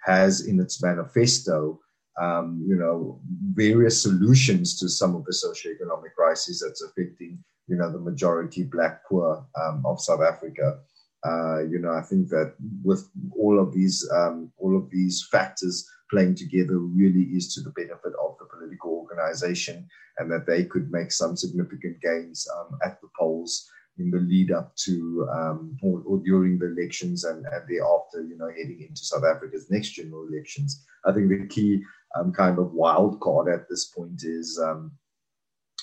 [0.06, 1.80] has in its manifesto,
[2.22, 3.22] um, you know,
[3.54, 9.06] various solutions to some of the socioeconomic crises that's affecting, you know, the majority black
[9.08, 10.80] poor um, of South Africa.
[11.26, 12.54] Uh, you know, I think that
[12.84, 17.72] with all of these um, all of these factors playing together really is to the
[17.72, 19.88] benefit of the political organization,
[20.18, 24.52] and that they could make some significant gains um, at the polls in the lead
[24.52, 29.06] up to um, or, or, during the elections and, and thereafter, you know, heading into
[29.06, 30.84] South Africa's next general elections.
[31.06, 31.82] I think the key
[32.16, 34.92] um, kind of wild card at this point is um,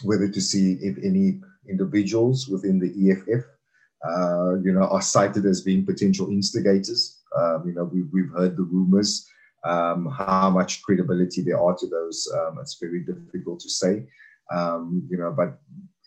[0.03, 3.45] whether to see if any individuals within the EFF
[4.09, 7.21] uh, you know, are cited as being potential instigators.
[7.37, 9.29] Um, you know, we, we've heard the rumors.
[9.63, 14.07] Um, how much credibility there are to those, um, it's very difficult to say.
[14.51, 15.59] Um, you know, but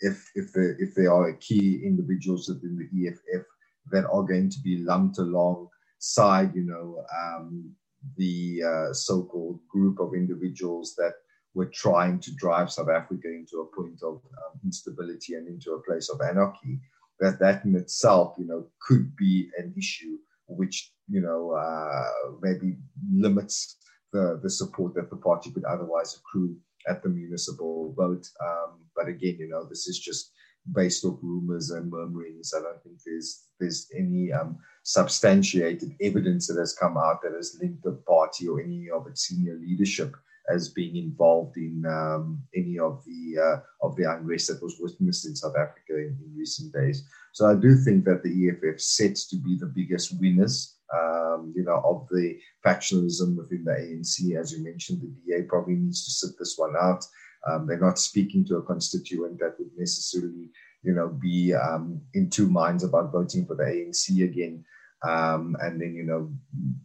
[0.02, 3.46] if if there if there are key individuals within the EFF
[3.92, 7.72] that are going to be lumped alongside, you know, um,
[8.18, 11.14] the uh, so-called group of individuals that
[11.54, 15.84] were trying to drive South Africa into a point of um, instability and into a
[15.84, 16.80] place of anarchy,
[17.20, 20.18] that that in itself, you know, could be an issue
[20.56, 22.78] which, you know, uh, maybe
[23.14, 23.78] limits
[24.12, 26.56] the, the support that the party could otherwise accrue
[26.88, 28.26] at the municipal vote.
[28.44, 30.32] Um, but again, you know, this is just
[30.72, 32.54] based off rumors and murmurings.
[32.56, 37.58] I don't think there's there's any um, substantiated evidence that has come out that has
[37.62, 40.16] linked the party or any of its senior leadership
[40.50, 45.26] as being involved in um, any of the uh, of the unrest that was witnessed
[45.26, 47.08] in South Africa in, in, recent days.
[47.32, 51.64] So I do think that the EFF sets to be the biggest winners, um, you
[51.64, 54.40] know, of the factionalism within the ANC.
[54.40, 57.06] As you mentioned, the DA probably needs to sit this one out.
[57.50, 60.50] Um, they're not speaking to a constituent that would necessarily,
[60.84, 64.64] you know, be um, in two minds about voting for the ANC again
[65.04, 66.32] um, and then you know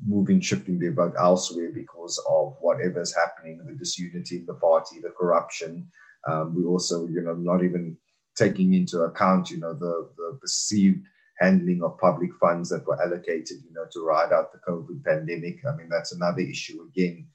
[0.07, 5.11] moving shifting their vote elsewhere because of whatever's happening the disunity in the party the
[5.11, 5.87] corruption
[6.27, 7.97] um, we also you know not even
[8.37, 11.05] taking into account you know the, the perceived
[11.39, 15.59] handling of public funds that were allocated you know to ride out the covid pandemic
[15.67, 17.27] i mean that's another issue again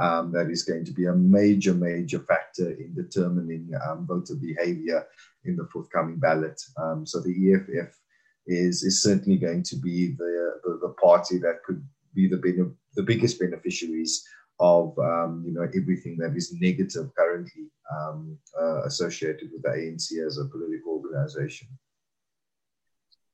[0.00, 5.06] um, that is going to be a major, major factor in determining um, voter behavior
[5.44, 6.60] in the forthcoming ballot.
[6.78, 7.99] Um, so the EFF
[8.46, 11.84] is is certainly going to be the the, the party that could
[12.14, 12.38] be the
[12.96, 14.24] the biggest beneficiaries
[14.58, 20.26] of um, you know everything that is negative currently um, uh, associated with the ANC
[20.26, 21.68] as a political organization.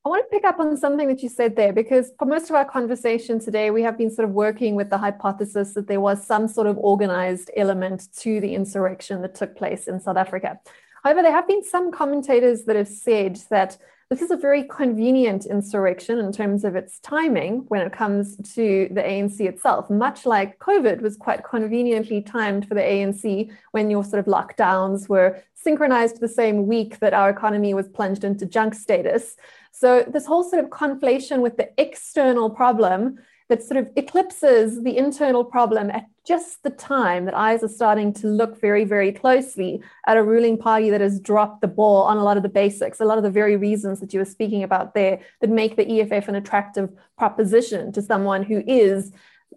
[0.05, 2.55] I want to pick up on something that you said there because for most of
[2.55, 6.25] our conversation today, we have been sort of working with the hypothesis that there was
[6.25, 10.61] some sort of organized element to the insurrection that took place in South Africa.
[11.03, 13.79] However, there have been some commentators that have said that
[14.09, 18.89] this is a very convenient insurrection in terms of its timing when it comes to
[18.93, 24.05] the ANC itself, much like COVID was quite conveniently timed for the ANC when your
[24.05, 28.75] sort of lockdowns were synchronized the same week that our economy was plunged into junk
[28.75, 29.37] status.
[29.73, 33.19] So, this whole sort of conflation with the external problem
[33.49, 38.13] that sort of eclipses the internal problem at just the time that eyes are starting
[38.13, 42.17] to look very, very closely at a ruling party that has dropped the ball on
[42.17, 44.65] a lot of the basics, a lot of the very reasons that you were speaking
[44.65, 49.13] about there that make the EFF an attractive proposition to someone who is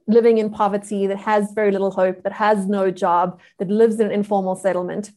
[0.07, 4.07] living in poverty, that has very little hope, that has no job, that lives in
[4.07, 5.11] an informal settlement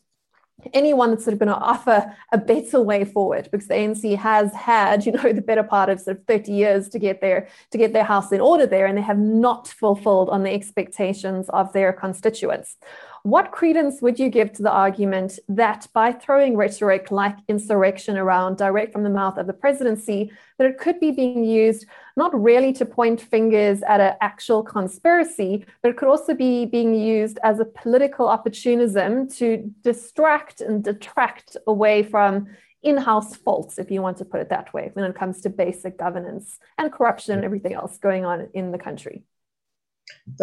[0.73, 4.53] anyone that's sort of going to offer a better way forward because the ANC has
[4.55, 7.79] had, you know, the better part of sort of 30 years to get their to
[7.79, 11.73] get their house in order there, and they have not fulfilled on the expectations of
[11.73, 12.77] their constituents.
[13.25, 18.57] What credence would you give to the argument that by throwing rhetoric like insurrection around
[18.57, 22.73] direct from the mouth of the presidency, that it could be being used not really
[22.73, 27.61] to point fingers at an actual conspiracy, but it could also be being used as
[27.61, 32.49] a political opportunism to distract and detract away from
[32.83, 35.97] in-house faults, if you want to put it that way, when it comes to basic
[35.97, 39.23] governance and corruption and everything else going on in the country?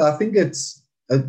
[0.02, 0.79] I think it's
[1.10, 1.20] uh,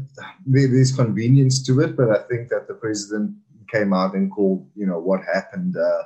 [0.47, 3.35] there's convenience to it, but I think that the president
[3.73, 6.03] came out and called, you know, what happened uh,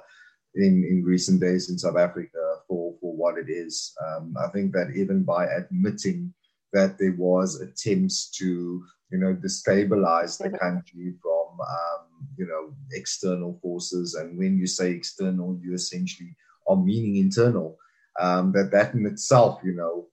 [0.54, 3.94] in in recent days in South Africa for for what it is.
[4.04, 6.32] Um, I think that even by admitting
[6.72, 13.58] that there was attempts to, you know, destabilize the country from, um, you know, external
[13.62, 16.36] forces, and when you say external, you essentially
[16.68, 17.78] are meaning internal.
[18.20, 20.06] Um, that that in itself, you know,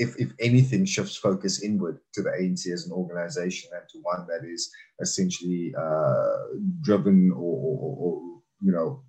[0.00, 4.26] if, if anything, shifts focus inward to the ANC as an organization and to one
[4.28, 4.70] that is
[5.00, 6.36] essentially uh,
[6.80, 8.22] driven or, or, or,
[8.62, 9.02] you know,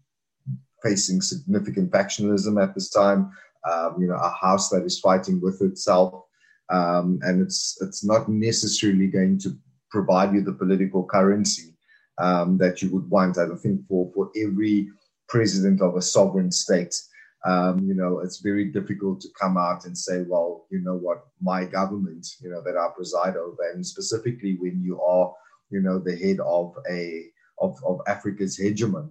[0.84, 3.32] facing significant factionalism at this time.
[3.72, 6.26] Um, you know, a house that is fighting with itself,
[6.70, 9.56] um, and it's it's not necessarily going to
[9.92, 11.76] provide you the political currency
[12.18, 13.38] um, that you would want.
[13.38, 14.90] I don't think for for every
[15.30, 16.96] president of a sovereign state,
[17.46, 21.26] um, you know, it's very difficult to come out and say, well, you know what,
[21.42, 25.34] my government, you know, that I preside over, and specifically when you are,
[25.70, 27.26] you know, the head of a
[27.60, 29.10] of, of Africa's hegemon,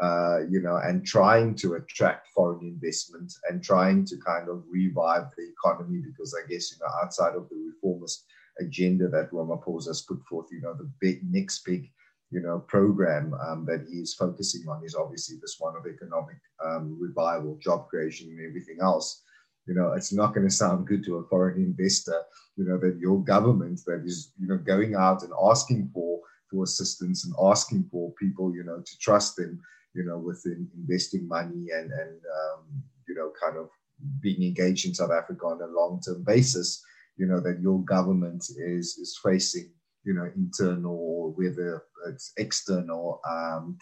[0.00, 5.24] uh, you know, and trying to attract foreign investment and trying to kind of revive
[5.36, 8.24] the economy because I guess, you know, outside of the reformist
[8.60, 11.90] agenda that Ramaphosa has put forth, you know, the big next big
[12.30, 16.36] you know, program um, that he is focusing on is obviously this one of economic
[16.64, 19.22] um, revival, job creation, and everything else.
[19.66, 22.20] You know, it's not going to sound good to a foreign investor.
[22.56, 26.20] You know that your government that is, you know, going out and asking for
[26.50, 29.60] for assistance and asking for people, you know, to trust them,
[29.94, 32.64] you know, within investing money and and um,
[33.06, 33.68] you know, kind of
[34.20, 36.82] being engaged in South Africa on a long term basis.
[37.16, 39.70] You know that your government is is facing
[40.04, 43.76] you know, internal or whether it's external, um,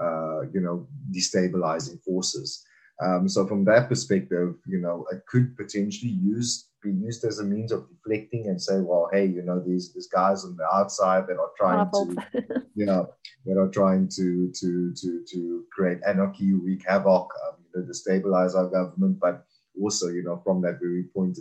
[0.00, 2.64] uh, you know, destabilizing forces.
[3.02, 7.44] Um, so from that perspective, you know, it could potentially use be used as a
[7.44, 11.26] means of deflecting and say, well, hey, you know, these these guys on the outside
[11.26, 13.12] that are trying to, you know,
[13.46, 18.54] that are trying to to to to create anarchy, wreak havoc, um, you know, destabilize
[18.54, 19.44] our government, but
[19.80, 21.38] also, you know, from that very point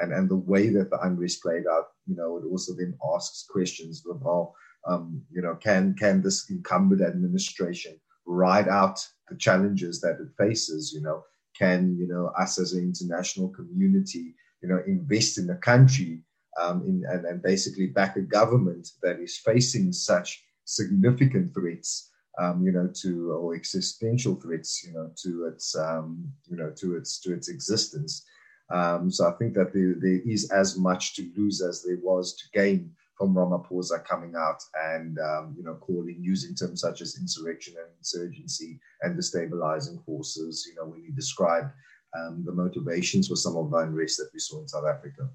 [0.00, 3.46] and and the way that the unrest played out, you know, it also then asks
[3.48, 4.52] questions about,
[4.88, 10.92] um, you know, can can this incumbent administration ride out the challenges that it faces?
[10.92, 11.22] You know,
[11.58, 16.22] can you know us as an international community, you know, invest in the country
[16.60, 22.64] um, in, and, and basically back a government that is facing such significant threats um,
[22.64, 27.20] you know, to or existential threats, you know, to its, um, you know, to its
[27.20, 28.24] to its existence.
[28.70, 32.34] Um, so I think that there, there is as much to lose as there was
[32.36, 34.62] to gain from Ramaphosa coming out
[34.92, 40.66] and um, you know calling using terms such as insurrection and insurgency and destabilizing forces.
[40.68, 41.70] You know when he described
[42.16, 45.28] um, the motivations for some of the unrest that we saw in South Africa.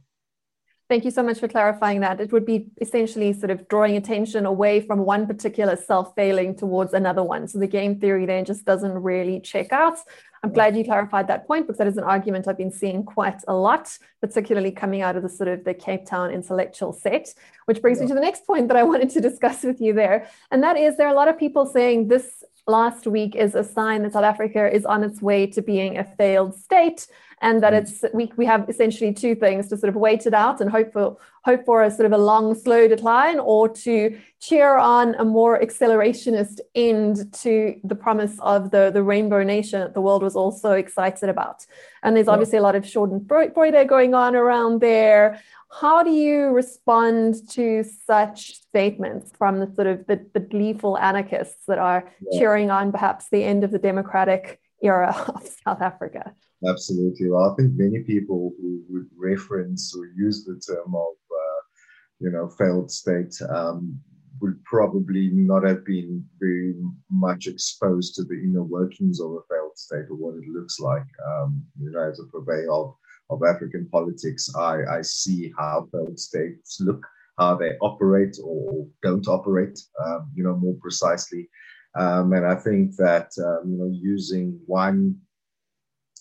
[0.88, 2.21] Thank you so much for clarifying that.
[2.21, 6.93] It would be essentially sort of drawing attention away from one particular self failing towards
[6.93, 7.47] another one.
[7.47, 9.97] So the game theory then just doesn't really check out.
[10.46, 13.41] I'm glad you clarified that point because that is an argument I've been seeing quite
[13.48, 17.34] a lot, particularly coming out of the sort of the Cape Town intellectual set,
[17.66, 18.04] which brings yeah.
[18.04, 20.30] me to the next point that I wanted to discuss with you there.
[20.52, 23.63] And that is there are a lot of people saying this last week is a
[23.63, 27.07] sign that South Africa is on its way to being a failed state
[27.41, 27.82] and that mm.
[27.82, 30.91] it's we, we have essentially two things to sort of wait it out and hope
[30.93, 35.26] for hope for a sort of a long slow decline or to cheer on a
[35.26, 40.36] more accelerationist end to the promise of the the rainbow nation that the world was
[40.36, 41.66] also excited about.
[42.03, 45.41] And there's obviously a lot of schadenfreude going on around there
[45.80, 51.65] how do you respond to such statements from the sort of the, the gleeful anarchists
[51.67, 52.39] that are yeah.
[52.39, 56.34] cheering on perhaps the end of the democratic era of South Africa?
[56.67, 57.30] Absolutely.
[57.30, 61.61] Well, I think many people who would reference or use the term of, uh,
[62.19, 63.99] you know, failed state um,
[64.39, 66.76] would probably not have been very
[67.11, 71.05] much exposed to the inner workings of a failed state or what it looks like.
[71.28, 72.95] Um, you know, as a purveyor of
[73.30, 77.05] of African politics, I, I see how failed states look,
[77.38, 81.49] how they operate or don't operate, um, you know, more precisely.
[81.95, 85.15] Um, and I think that, um, you know, using one,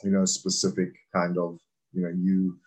[0.03, 1.59] you know, specific kind of,
[1.93, 2.61] you know, you uh,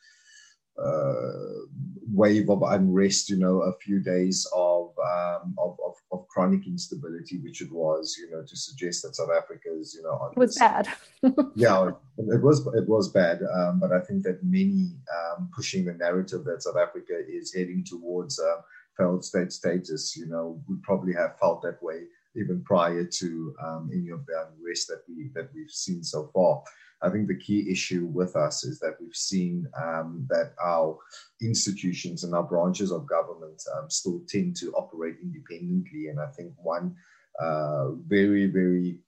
[2.13, 7.37] wave of unrest, you know, a few days of, um, of, of, of, chronic instability,
[7.39, 10.55] which it was, you know, to suggest that South Africa is, you know, it was
[10.55, 10.87] this, bad.
[11.55, 15.93] yeah, it was it was bad, um, but I think that many um, pushing the
[15.93, 18.61] narrative that South Africa is heading towards uh,
[18.97, 22.03] failed state status, you know, would probably have felt that way
[22.35, 26.63] even prior to um, any of the unrest that we that we've seen so far.
[27.01, 30.97] I think the key issue with us is that we've seen um, that our
[31.41, 36.07] institutions and our branches of government um, still tend to operate independently.
[36.07, 36.95] And I think one
[37.39, 38.99] uh, very, very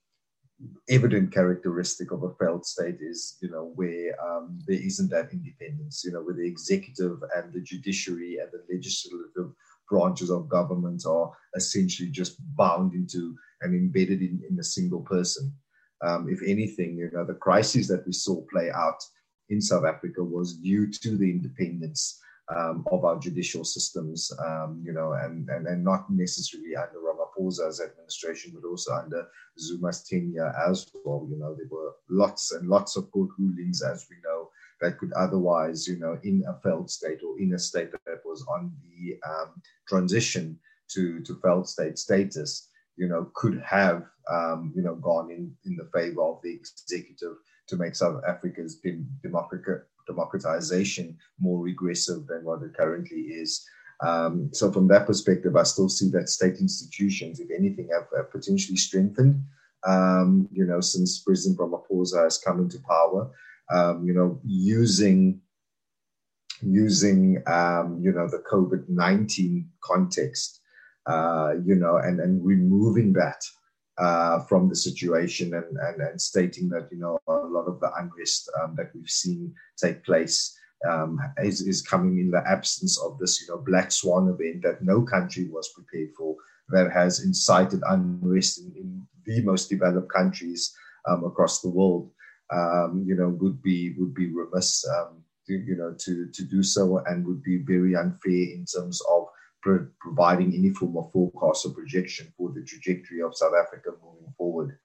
[0.88, 6.02] evident characteristic of a failed state is, you know, where um, there isn't that independence,
[6.04, 9.52] you know, where the executive and the judiciary and the legislative
[9.88, 15.52] branches of government are essentially just bound into and embedded in, in a single person.
[16.02, 19.02] Um, if anything, you know, the crisis that we saw play out
[19.50, 22.20] in South Africa was due to the independence
[22.54, 27.80] um, of our judicial systems, um, you know, and, and, and not necessarily under Ramaphosa's
[27.80, 29.28] administration, but also under
[29.58, 31.26] Zuma's tenure as well.
[31.30, 35.12] You know, there were lots and lots of court rulings, as we know, that could
[35.12, 39.18] otherwise, you know, in a failed state or in a state that was on the
[39.28, 45.30] um, transition to, to failed state status, you know, could have, um, you know, gone
[45.30, 47.36] in, in the favor of the executive
[47.68, 48.80] to make South Africa's
[50.06, 53.64] democratization more regressive than what it currently is.
[54.02, 58.30] Um, so from that perspective, I still see that state institutions, if anything, have, have
[58.30, 59.42] potentially strengthened.
[59.86, 63.30] Um, you know, since President Ramaphosa has come into power,
[63.72, 65.40] um, you know, using
[66.62, 70.59] using um, you know the COVID nineteen context,
[71.06, 73.42] uh, you know, and and removing that
[74.00, 77.90] uh, from the situation and, and, and stating that you know a lot of the
[77.98, 80.56] unrest um, that we've seen take place
[80.88, 84.82] um, is, is coming in the absence of this you know black swan event that
[84.82, 86.34] no country was prepared for
[86.70, 90.74] that has incited unrest in, in the most developed countries
[91.06, 92.10] um, across the world
[92.52, 96.62] um, you know would be would be remiss um, to, you know to to do
[96.62, 99.26] so and would be very unfair in terms of
[99.62, 104.32] pro- providing any form of forecast or projection for the trajectory of South Africa moving
[104.36, 104.78] forward.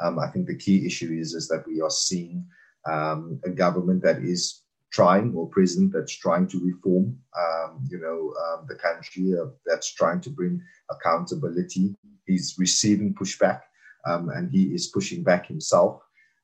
[0.00, 2.46] Um, I think the key issue is, is that we are seeing
[2.90, 4.62] um, a government that is
[4.92, 9.94] trying or president that's trying to reform, um, you know, um, the country uh, that's
[9.94, 10.60] trying to bring
[10.90, 11.94] accountability.
[12.26, 13.60] He's receiving pushback
[14.06, 16.02] um, and he is pushing back himself.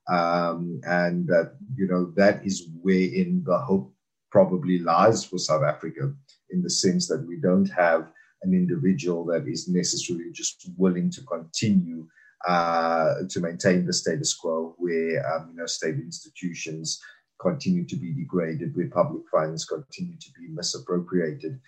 [0.08, 3.92] Um, and that, you know, that is wherein the hope
[4.30, 6.12] probably lies for South Africa
[6.50, 8.12] in the sense that we don't have
[8.42, 12.06] an individual that is necessarily just willing to continue
[12.46, 17.00] uh, to maintain the status quo where um, you know state institutions
[17.40, 21.60] continue to be degraded, where public funds continue to be misappropriated.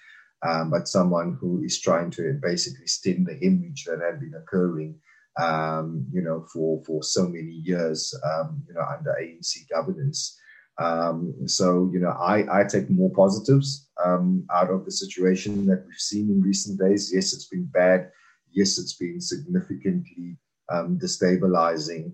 [0.47, 4.95] Um, but someone who is trying to basically stem the hemorrhage that had been occurring,
[5.41, 10.39] um, you know, for for so many years, um, you know, under ANC governance.
[10.79, 15.85] Um, so, you know, I, I take more positives um, out of the situation that
[15.87, 17.12] we've seen in recent days.
[17.12, 18.11] Yes, it's been bad.
[18.53, 20.37] Yes, it's been significantly
[20.72, 22.12] um, destabilizing.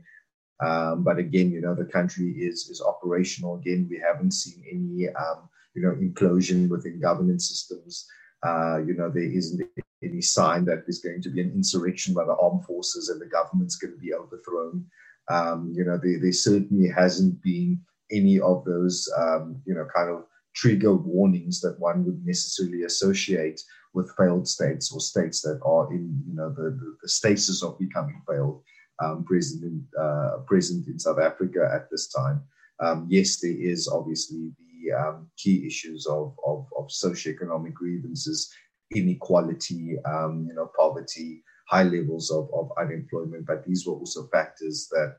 [0.64, 3.56] Um, but again, you know, the country is is operational.
[3.56, 8.06] Again, we haven't seen any, um, you know, implosion within governance systems.
[8.46, 9.60] Uh, you know, there isn't
[10.02, 13.26] any sign that there's going to be an insurrection by the armed forces and the
[13.26, 14.84] government's going to be overthrown.
[15.28, 17.80] Um, you know, there, there certainly hasn't been
[18.10, 20.24] any of those, um, you know, kind of
[20.54, 23.60] trigger warnings that one would necessarily associate
[23.92, 27.78] with failed states or states that are in, you know, the, the, the status of
[27.78, 28.62] becoming failed
[29.02, 32.42] um, present, in, uh, present in South Africa at this time.
[32.80, 38.52] Um, yes, there is obviously the um, key issues of, of, of socioeconomic grievances,
[38.94, 44.88] inequality, um, you know, poverty, high levels of, of unemployment, but these were also factors
[44.90, 45.16] that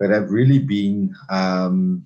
[0.00, 2.04] that have really been, um,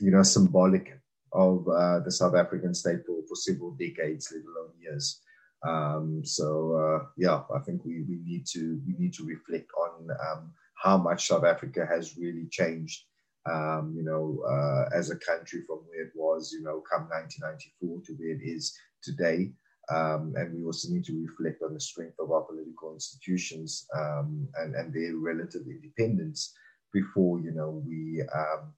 [0.00, 1.00] you know, symbolic
[1.32, 5.20] of uh, the South African state for, for several decades, let alone years.
[5.66, 10.08] Um, so uh, yeah, I think we, we need to we need to reflect on
[10.10, 10.52] um,
[10.82, 13.04] how much South Africa has really changed.
[13.50, 18.02] Um, you know, uh, as a country from where it was, you know, come 1994
[18.04, 19.52] to where it is today.
[19.90, 24.46] Um, and we also need to reflect on the strength of our political institutions um,
[24.58, 26.54] and, and their relative independence
[26.92, 28.72] before you know we um,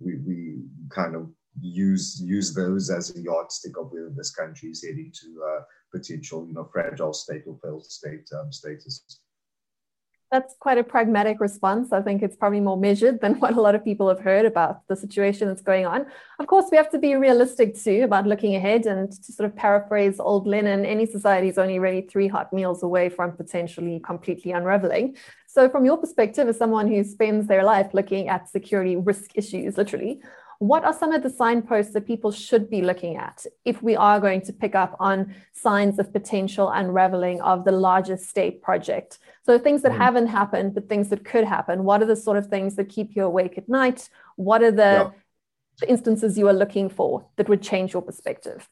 [0.00, 0.58] we we
[0.90, 1.30] kind of
[1.60, 5.62] use use those as a yardstick of where this country is heading to uh,
[5.92, 9.20] potential you know fragile state or failed state um, status
[10.30, 11.92] that's quite a pragmatic response.
[11.92, 14.86] I think it's probably more measured than what a lot of people have heard about
[14.88, 16.06] the situation that's going on.
[16.40, 19.56] Of course, we have to be realistic too about looking ahead and to sort of
[19.56, 24.52] paraphrase old Lenin any society is only really three hot meals away from potentially completely
[24.52, 25.16] unraveling.
[25.56, 29.78] So, from your perspective, as someone who spends their life looking at security risk issues,
[29.78, 30.20] literally,
[30.58, 34.20] what are some of the signposts that people should be looking at if we are
[34.20, 39.16] going to pick up on signs of potential unraveling of the largest state project?
[39.46, 39.96] So, things that mm.
[39.96, 41.84] haven't happened, but things that could happen.
[41.84, 44.10] What are the sort of things that keep you awake at night?
[44.36, 45.14] What are the,
[45.80, 48.68] the instances you are looking for that would change your perspective?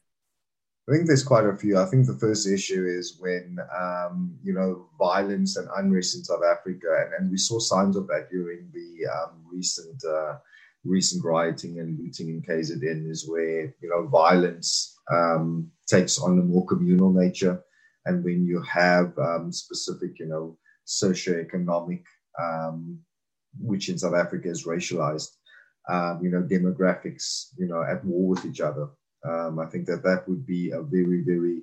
[0.87, 1.79] I think there's quite a few.
[1.79, 6.43] I think the first issue is when, um, you know, violence and unrest in South
[6.43, 10.35] Africa, and, and we saw signs of that during the um, recent uh,
[10.83, 16.43] recent rioting and looting in KZN, is where, you know, violence um, takes on a
[16.43, 17.63] more communal nature.
[18.05, 20.55] And when you have um, specific, you know,
[20.85, 22.03] socioeconomic,
[22.39, 22.99] um,
[23.59, 25.31] which in South Africa is racialized,
[25.89, 28.89] um, you know, demographics, you know, at war with each other
[29.27, 31.61] um, I think that that would be a very, very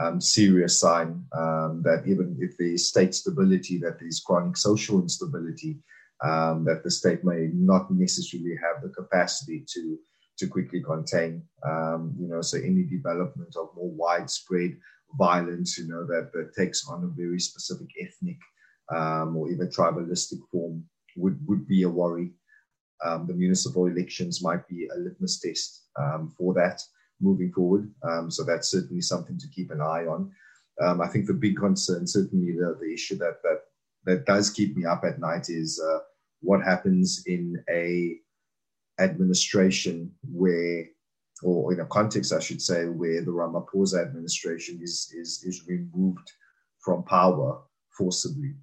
[0.00, 4.56] um, serious sign um, that even if there is state stability, that there is chronic
[4.56, 5.78] social instability,
[6.24, 9.98] um, that the state may not necessarily have the capacity to
[10.36, 11.40] to quickly contain.
[11.64, 14.76] Um, you know, so any development of more widespread
[15.16, 18.38] violence, you know, that that takes on a very specific ethnic
[18.92, 20.84] um, or even tribalistic form
[21.16, 22.32] would would be a worry.
[23.28, 25.84] the municipal elections might be a litmus test
[26.36, 26.82] for that
[27.28, 27.84] moving forward.
[28.08, 30.30] Um, so that's certainly something to keep an eye on.
[30.84, 33.60] Um, I think the big concern, certainly the, the issue that, that
[34.06, 36.00] that does keep me up at night is uh,
[36.40, 38.16] what happens in a
[39.00, 40.84] administration where,
[41.42, 46.30] or in a context, I should say, where the Ramaphosa administration is is is removed
[46.80, 47.62] from power
[47.96, 48.54] forcibly.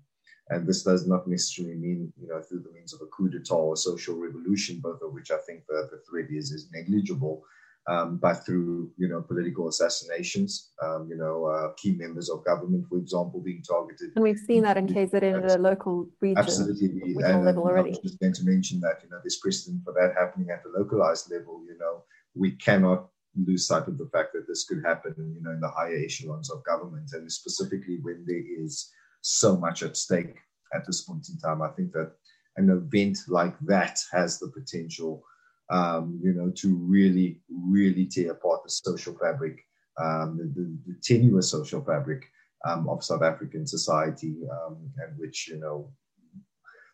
[0.49, 3.55] And this does not necessarily mean, you know, through the means of a coup d'etat
[3.55, 7.41] or social revolution, both of which I think the, the threat is, is negligible
[7.87, 12.85] um, but through you know political assassinations, um, you know uh, key members of government,
[12.89, 14.11] for example, being targeted.
[14.15, 17.89] And we've seen that in KZN at a local region, absolutely, and, level already.
[17.89, 20.63] I was just going to mention that you know there's precedent for that happening at
[20.63, 21.63] the localized level.
[21.67, 22.03] You know
[22.35, 25.69] we cannot lose sight of the fact that this could happen, you know, in the
[25.69, 30.37] higher echelons of government, and specifically when there is so much at stake
[30.73, 31.61] at this point in time.
[31.61, 32.13] I think that
[32.57, 35.23] an event like that has the potential
[35.71, 39.59] um, you know, to really, really tear apart the social fabric,
[39.97, 42.29] um, the, the, the, tenuous social fabric
[42.67, 45.89] um, of South African society, um, and which, you know,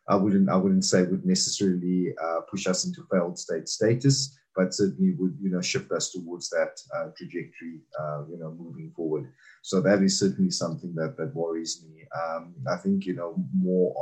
[0.07, 4.73] I wouldn't, I wouldn't say would necessarily uh, push us into failed state status, but
[4.73, 9.31] certainly would, you know, shift us towards that uh, trajectory, uh, you know, moving forward.
[9.63, 12.05] So that is certainly something that that worries me.
[12.17, 13.93] Um, I think, you know, more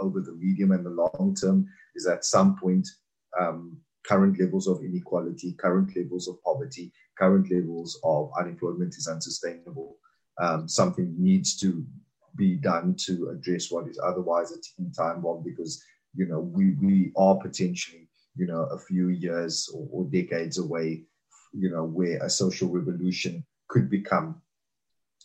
[0.00, 2.88] over the medium and the long term is at some point
[3.38, 9.96] um, current levels of inequality, current levels of poverty, current levels of unemployment is unsustainable.
[10.40, 11.84] Um, something needs to
[12.36, 15.82] be done to address what is otherwise a ticking time bomb because
[16.14, 21.04] you know we we are potentially you know a few years or, or decades away
[21.52, 24.40] you know where a social revolution could become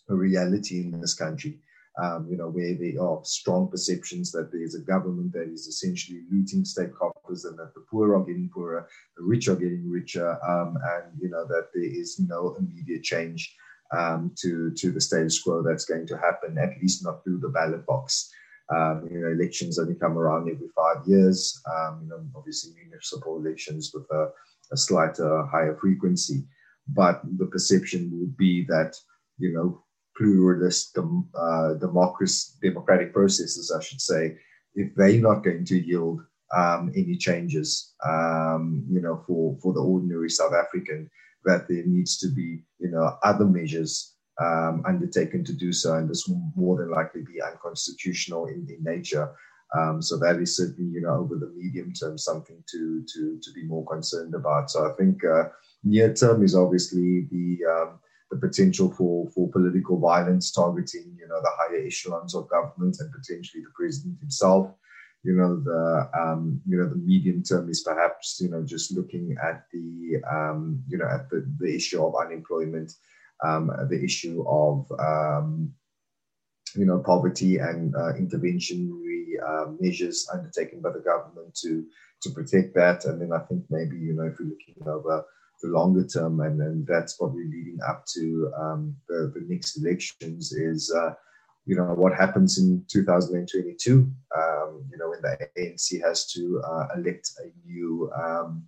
[0.09, 1.59] a reality in this country
[2.01, 6.21] um, you know, where there are strong perceptions that there's a government that is essentially
[6.31, 8.87] looting state coffers and that the poor are getting poorer,
[9.17, 13.55] the rich are getting richer, um, and, you know, that there is no immediate change
[13.97, 17.49] um, to, to the status quo that's going to happen, at least not through the
[17.49, 18.31] ballot box.
[18.69, 21.59] Um, you know, elections only come around every five years.
[21.73, 24.27] Um, you know, obviously municipal elections with a,
[24.73, 26.43] a slighter, higher frequency.
[26.89, 28.95] But the perception would be that,
[29.37, 29.83] you know,
[30.17, 34.37] pluralist uh, democracy, democratic processes, I should say,
[34.75, 36.21] if they're not going to yield
[36.55, 41.09] um, any changes, um, you know, for, for the ordinary South African,
[41.45, 46.09] that there needs to be, you know, other measures um, undertaken to do so, and
[46.09, 49.31] this will more than likely be unconstitutional in, in nature.
[49.77, 53.51] Um, so that is certainly, you know, over the medium term, something to to to
[53.53, 54.71] be more concerned about.
[54.71, 55.49] So I think uh,
[55.83, 57.99] near term is obviously the um,
[58.29, 63.11] the potential for, for political violence targeting, you know, the higher echelons of government and
[63.11, 64.73] potentially the president himself.
[65.23, 69.35] You know, the um, you know the medium term is perhaps you know just looking
[69.43, 72.93] at the um, you know at the, the issue of unemployment,
[73.43, 75.73] um, the issue of um,
[76.75, 81.83] you know poverty and uh, interventionary uh, measures undertaken by the government to
[82.21, 83.03] to protect that.
[83.05, 85.25] And then I think maybe you know if we're looking over
[85.61, 90.51] the longer term, and, and that's probably leading up to um, the, the next elections
[90.51, 91.13] is, uh,
[91.65, 93.93] you know, what happens in 2022,
[94.35, 98.65] um, you know, when the ANC has to uh, elect a new, um,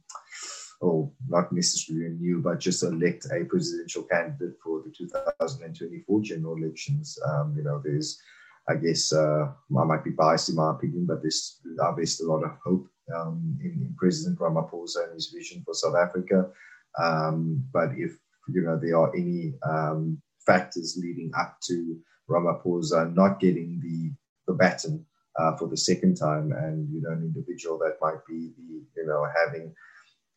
[0.81, 6.57] or not necessarily a new, but just elect a presidential candidate for the 2024 general
[6.57, 7.17] elections.
[7.25, 8.19] Um, you know, there's,
[8.67, 12.51] I guess, uh, I might be biased in my opinion, but there's, a lot of
[12.63, 16.49] hope um, in, in, President Ramaphosa and his vision for South Africa.
[16.97, 18.11] Um, but if
[18.47, 21.97] you know there are any um, factors leading up to
[22.29, 24.11] Ramaphosa not getting the
[24.47, 25.05] the baton
[25.37, 29.07] uh, for the second time, and you know an individual that might be the you
[29.07, 29.73] know having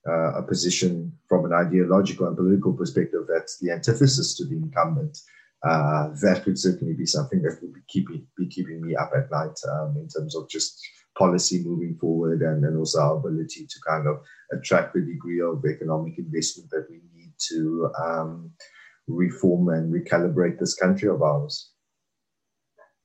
[0.08, 5.18] uh, a position from an ideological and political perspective that's the antithesis to the incumbent.
[5.64, 9.30] Uh, that could certainly be something that would be keeping be keeping me up at
[9.30, 10.80] night um, in terms of just
[11.16, 14.20] policy moving forward and, and also our ability to kind of
[14.52, 18.50] attract the degree of economic investment that we need to um,
[19.06, 21.70] reform and recalibrate this country of ours.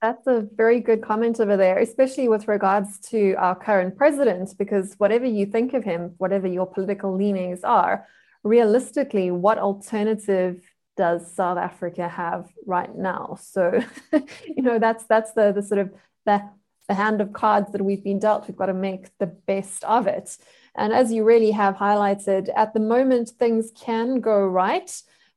[0.00, 4.94] That's a very good comment over there, especially with regards to our current president, because
[4.98, 8.06] whatever you think of him, whatever your political leanings are,
[8.44, 10.62] realistically, what alternative
[10.96, 13.38] does South Africa have right now?
[13.40, 13.80] So,
[14.12, 15.90] you know, that's that's the the sort of
[16.24, 16.48] the,
[16.88, 18.48] the hand of cards that we've been dealt.
[18.48, 20.38] We've got to make the best of it.
[20.74, 24.90] And as you really have highlighted, at the moment things can go right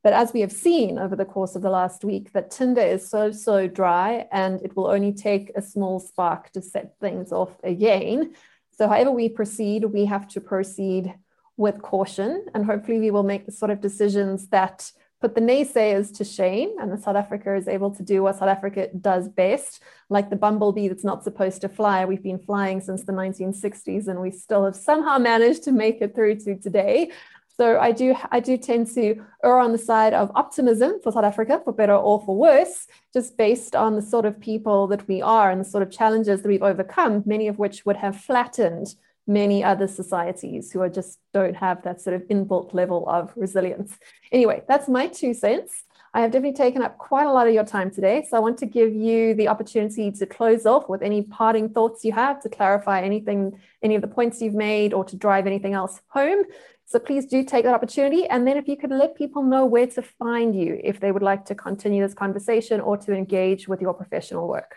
[0.03, 3.07] but as we have seen over the course of the last week, that Tinder is
[3.07, 7.51] so, so dry and it will only take a small spark to set things off
[7.63, 8.33] again.
[8.71, 11.13] So, however we proceed, we have to proceed
[11.55, 12.47] with caution.
[12.55, 14.91] And hopefully, we will make the sort of decisions that
[15.21, 18.89] put the naysayers to shame and South Africa is able to do what South Africa
[18.99, 22.03] does best, like the bumblebee that's not supposed to fly.
[22.05, 26.15] We've been flying since the 1960s and we still have somehow managed to make it
[26.15, 27.11] through to today.
[27.55, 31.25] So I do I do tend to err on the side of optimism for South
[31.25, 35.21] Africa, for better or for worse, just based on the sort of people that we
[35.21, 38.95] are and the sort of challenges that we've overcome, many of which would have flattened
[39.31, 43.97] many other societies who are just don't have that sort of inbuilt level of resilience.
[44.31, 45.83] Anyway, that's my two cents.
[46.13, 48.25] I have definitely taken up quite a lot of your time today.
[48.29, 52.03] So I want to give you the opportunity to close off with any parting thoughts
[52.03, 55.73] you have to clarify anything, any of the points you've made, or to drive anything
[55.73, 56.43] else home.
[56.85, 58.27] So please do take that opportunity.
[58.27, 61.23] And then if you could let people know where to find you if they would
[61.23, 64.75] like to continue this conversation or to engage with your professional work.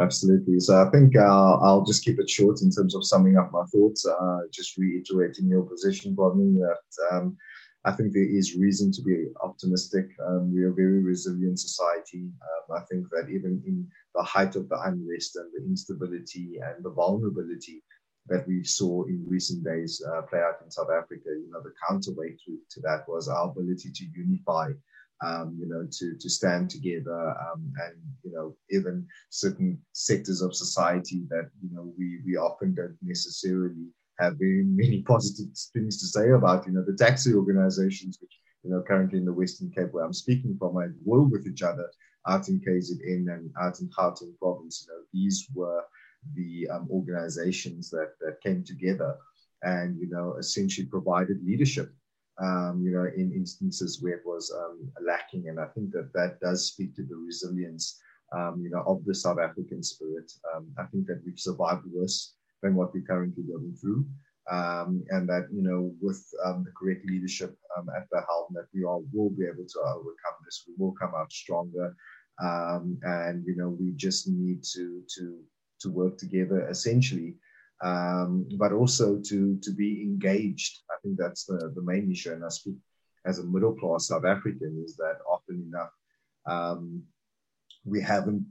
[0.00, 0.58] Absolutely.
[0.58, 3.64] So I think uh, I'll just keep it short in terms of summing up my
[3.64, 7.36] thoughts, uh, just reiterating your position, Rodney, that um,
[7.84, 10.06] I think there is reason to be optimistic.
[10.26, 12.30] Um, we're a very resilient society.
[12.42, 16.82] Um, I think that even in the height of the unrest and the instability and
[16.82, 17.82] the vulnerability,
[18.28, 21.26] that we saw in recent days uh, play out in South Africa.
[21.26, 24.70] You know, the counterweight to, to that was our ability to unify,
[25.22, 30.54] um, you know, to, to stand together um, and, you know, even certain sectors of
[30.54, 33.86] society that, you know, we, we often don't necessarily
[34.18, 38.70] have very many positive things to say about, you know, the taxi organizations, which, you
[38.70, 41.90] know, currently in the Western Cape where I'm speaking from, I work with each other
[42.28, 44.86] out in KZN and out in Gauteng province.
[44.86, 45.82] You know, these were
[46.34, 49.16] the um, organizations that, that came together
[49.62, 51.92] and, you know, essentially provided leadership,
[52.40, 55.48] um, you know, in instances where it was um, lacking.
[55.48, 58.00] And I think that that does speak to the resilience,
[58.34, 60.32] um, you know, of the South African spirit.
[60.54, 64.06] Um, I think that we've survived worse than what we're currently going through.
[64.50, 68.82] Um, and that you know with um, the correct leadership at the helm that we
[68.82, 71.94] all will be able to overcome this we will come out stronger
[72.40, 75.38] and you know we just need to to
[75.82, 77.34] to work together essentially,
[77.82, 80.80] um, but also to to be engaged.
[80.90, 82.32] I think that's the, the main issue.
[82.32, 82.76] And I speak
[83.24, 85.90] as a middle class South African is that often enough
[86.46, 87.02] um,
[87.84, 88.44] we haven't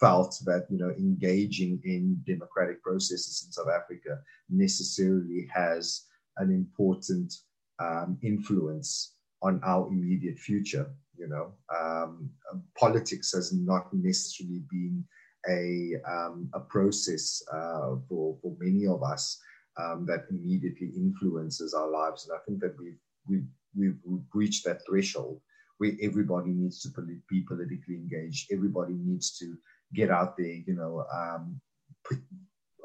[0.00, 6.04] felt that you know engaging in democratic processes in South Africa necessarily has
[6.38, 7.32] an important
[7.78, 10.90] um, influence on our immediate future.
[11.18, 12.30] You know, um,
[12.78, 15.04] politics has not necessarily been
[15.48, 19.38] a, um, a process uh, for, for many of us
[19.78, 22.28] um, that immediately influences our lives.
[22.28, 25.40] And I think that we've, we've, we've reached that threshold
[25.78, 26.88] where everybody needs to
[27.28, 28.50] be politically engaged.
[28.50, 29.56] Everybody needs to
[29.94, 31.60] get out there, you know, um,
[32.04, 32.18] put,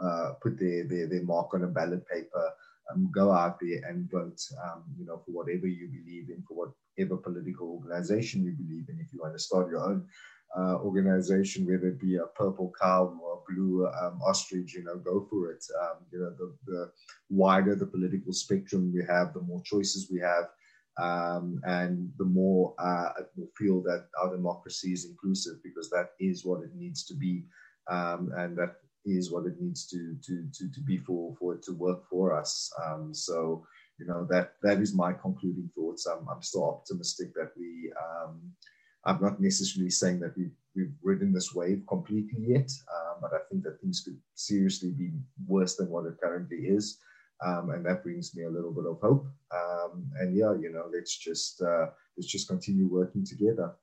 [0.04, 2.52] uh, put their, their, their mark on a ballot paper,
[2.92, 6.74] um, go out there and vote, um, you know, for whatever you believe in, for
[6.98, 9.00] whatever political organization you believe in.
[9.00, 10.08] If you want to start your own
[10.58, 14.98] uh, organization, whether it be a purple cow or a blue um, ostrich, you know,
[14.98, 15.64] go for it.
[15.82, 16.92] Um, you know, the, the,
[17.30, 20.50] wider the political spectrum we have, the more choices we have,
[21.02, 26.44] um, and the more uh, will feel that our democracy is inclusive because that is
[26.44, 27.46] what it needs to be,
[27.90, 28.76] um, and that
[29.06, 32.38] is what it needs to to to, to be for for it to work for
[32.38, 32.72] us.
[32.86, 33.66] Um, so.
[34.00, 36.08] You know that that is my concluding thoughts.
[36.08, 38.42] I'm, I'm still optimistic that we um,
[39.06, 43.40] I'm not necessarily saying that we've, we've ridden this wave completely yet, uh, but I
[43.50, 45.12] think that things could seriously be
[45.48, 46.98] worse than what it currently is.
[47.44, 49.26] Um, and that brings me a little bit of hope.
[49.52, 53.74] Um, and yeah, you know, let's just uh, let's just continue working together.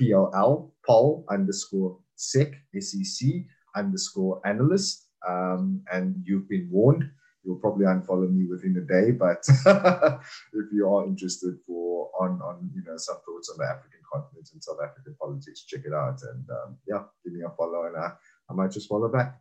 [0.00, 3.28] PLL Pol underscore sec SEC
[3.74, 5.08] underscore analyst.
[5.28, 7.10] Um, and you've been warned.
[7.44, 9.44] You'll probably unfollow me within a day, but
[10.52, 14.48] if you are interested for on on you know some thoughts on the African continent
[14.52, 16.20] and South African politics, check it out.
[16.22, 18.12] And um, yeah, give me a follow, and I,
[18.48, 19.40] I might just follow back.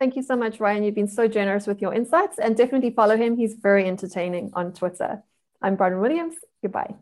[0.00, 0.82] Thank you so much, Ryan.
[0.82, 3.36] You've been so generous with your insights and definitely follow him.
[3.36, 5.22] He's very entertaining on Twitter.
[5.62, 6.34] I'm Bronwyn Williams.
[6.60, 6.96] Goodbye.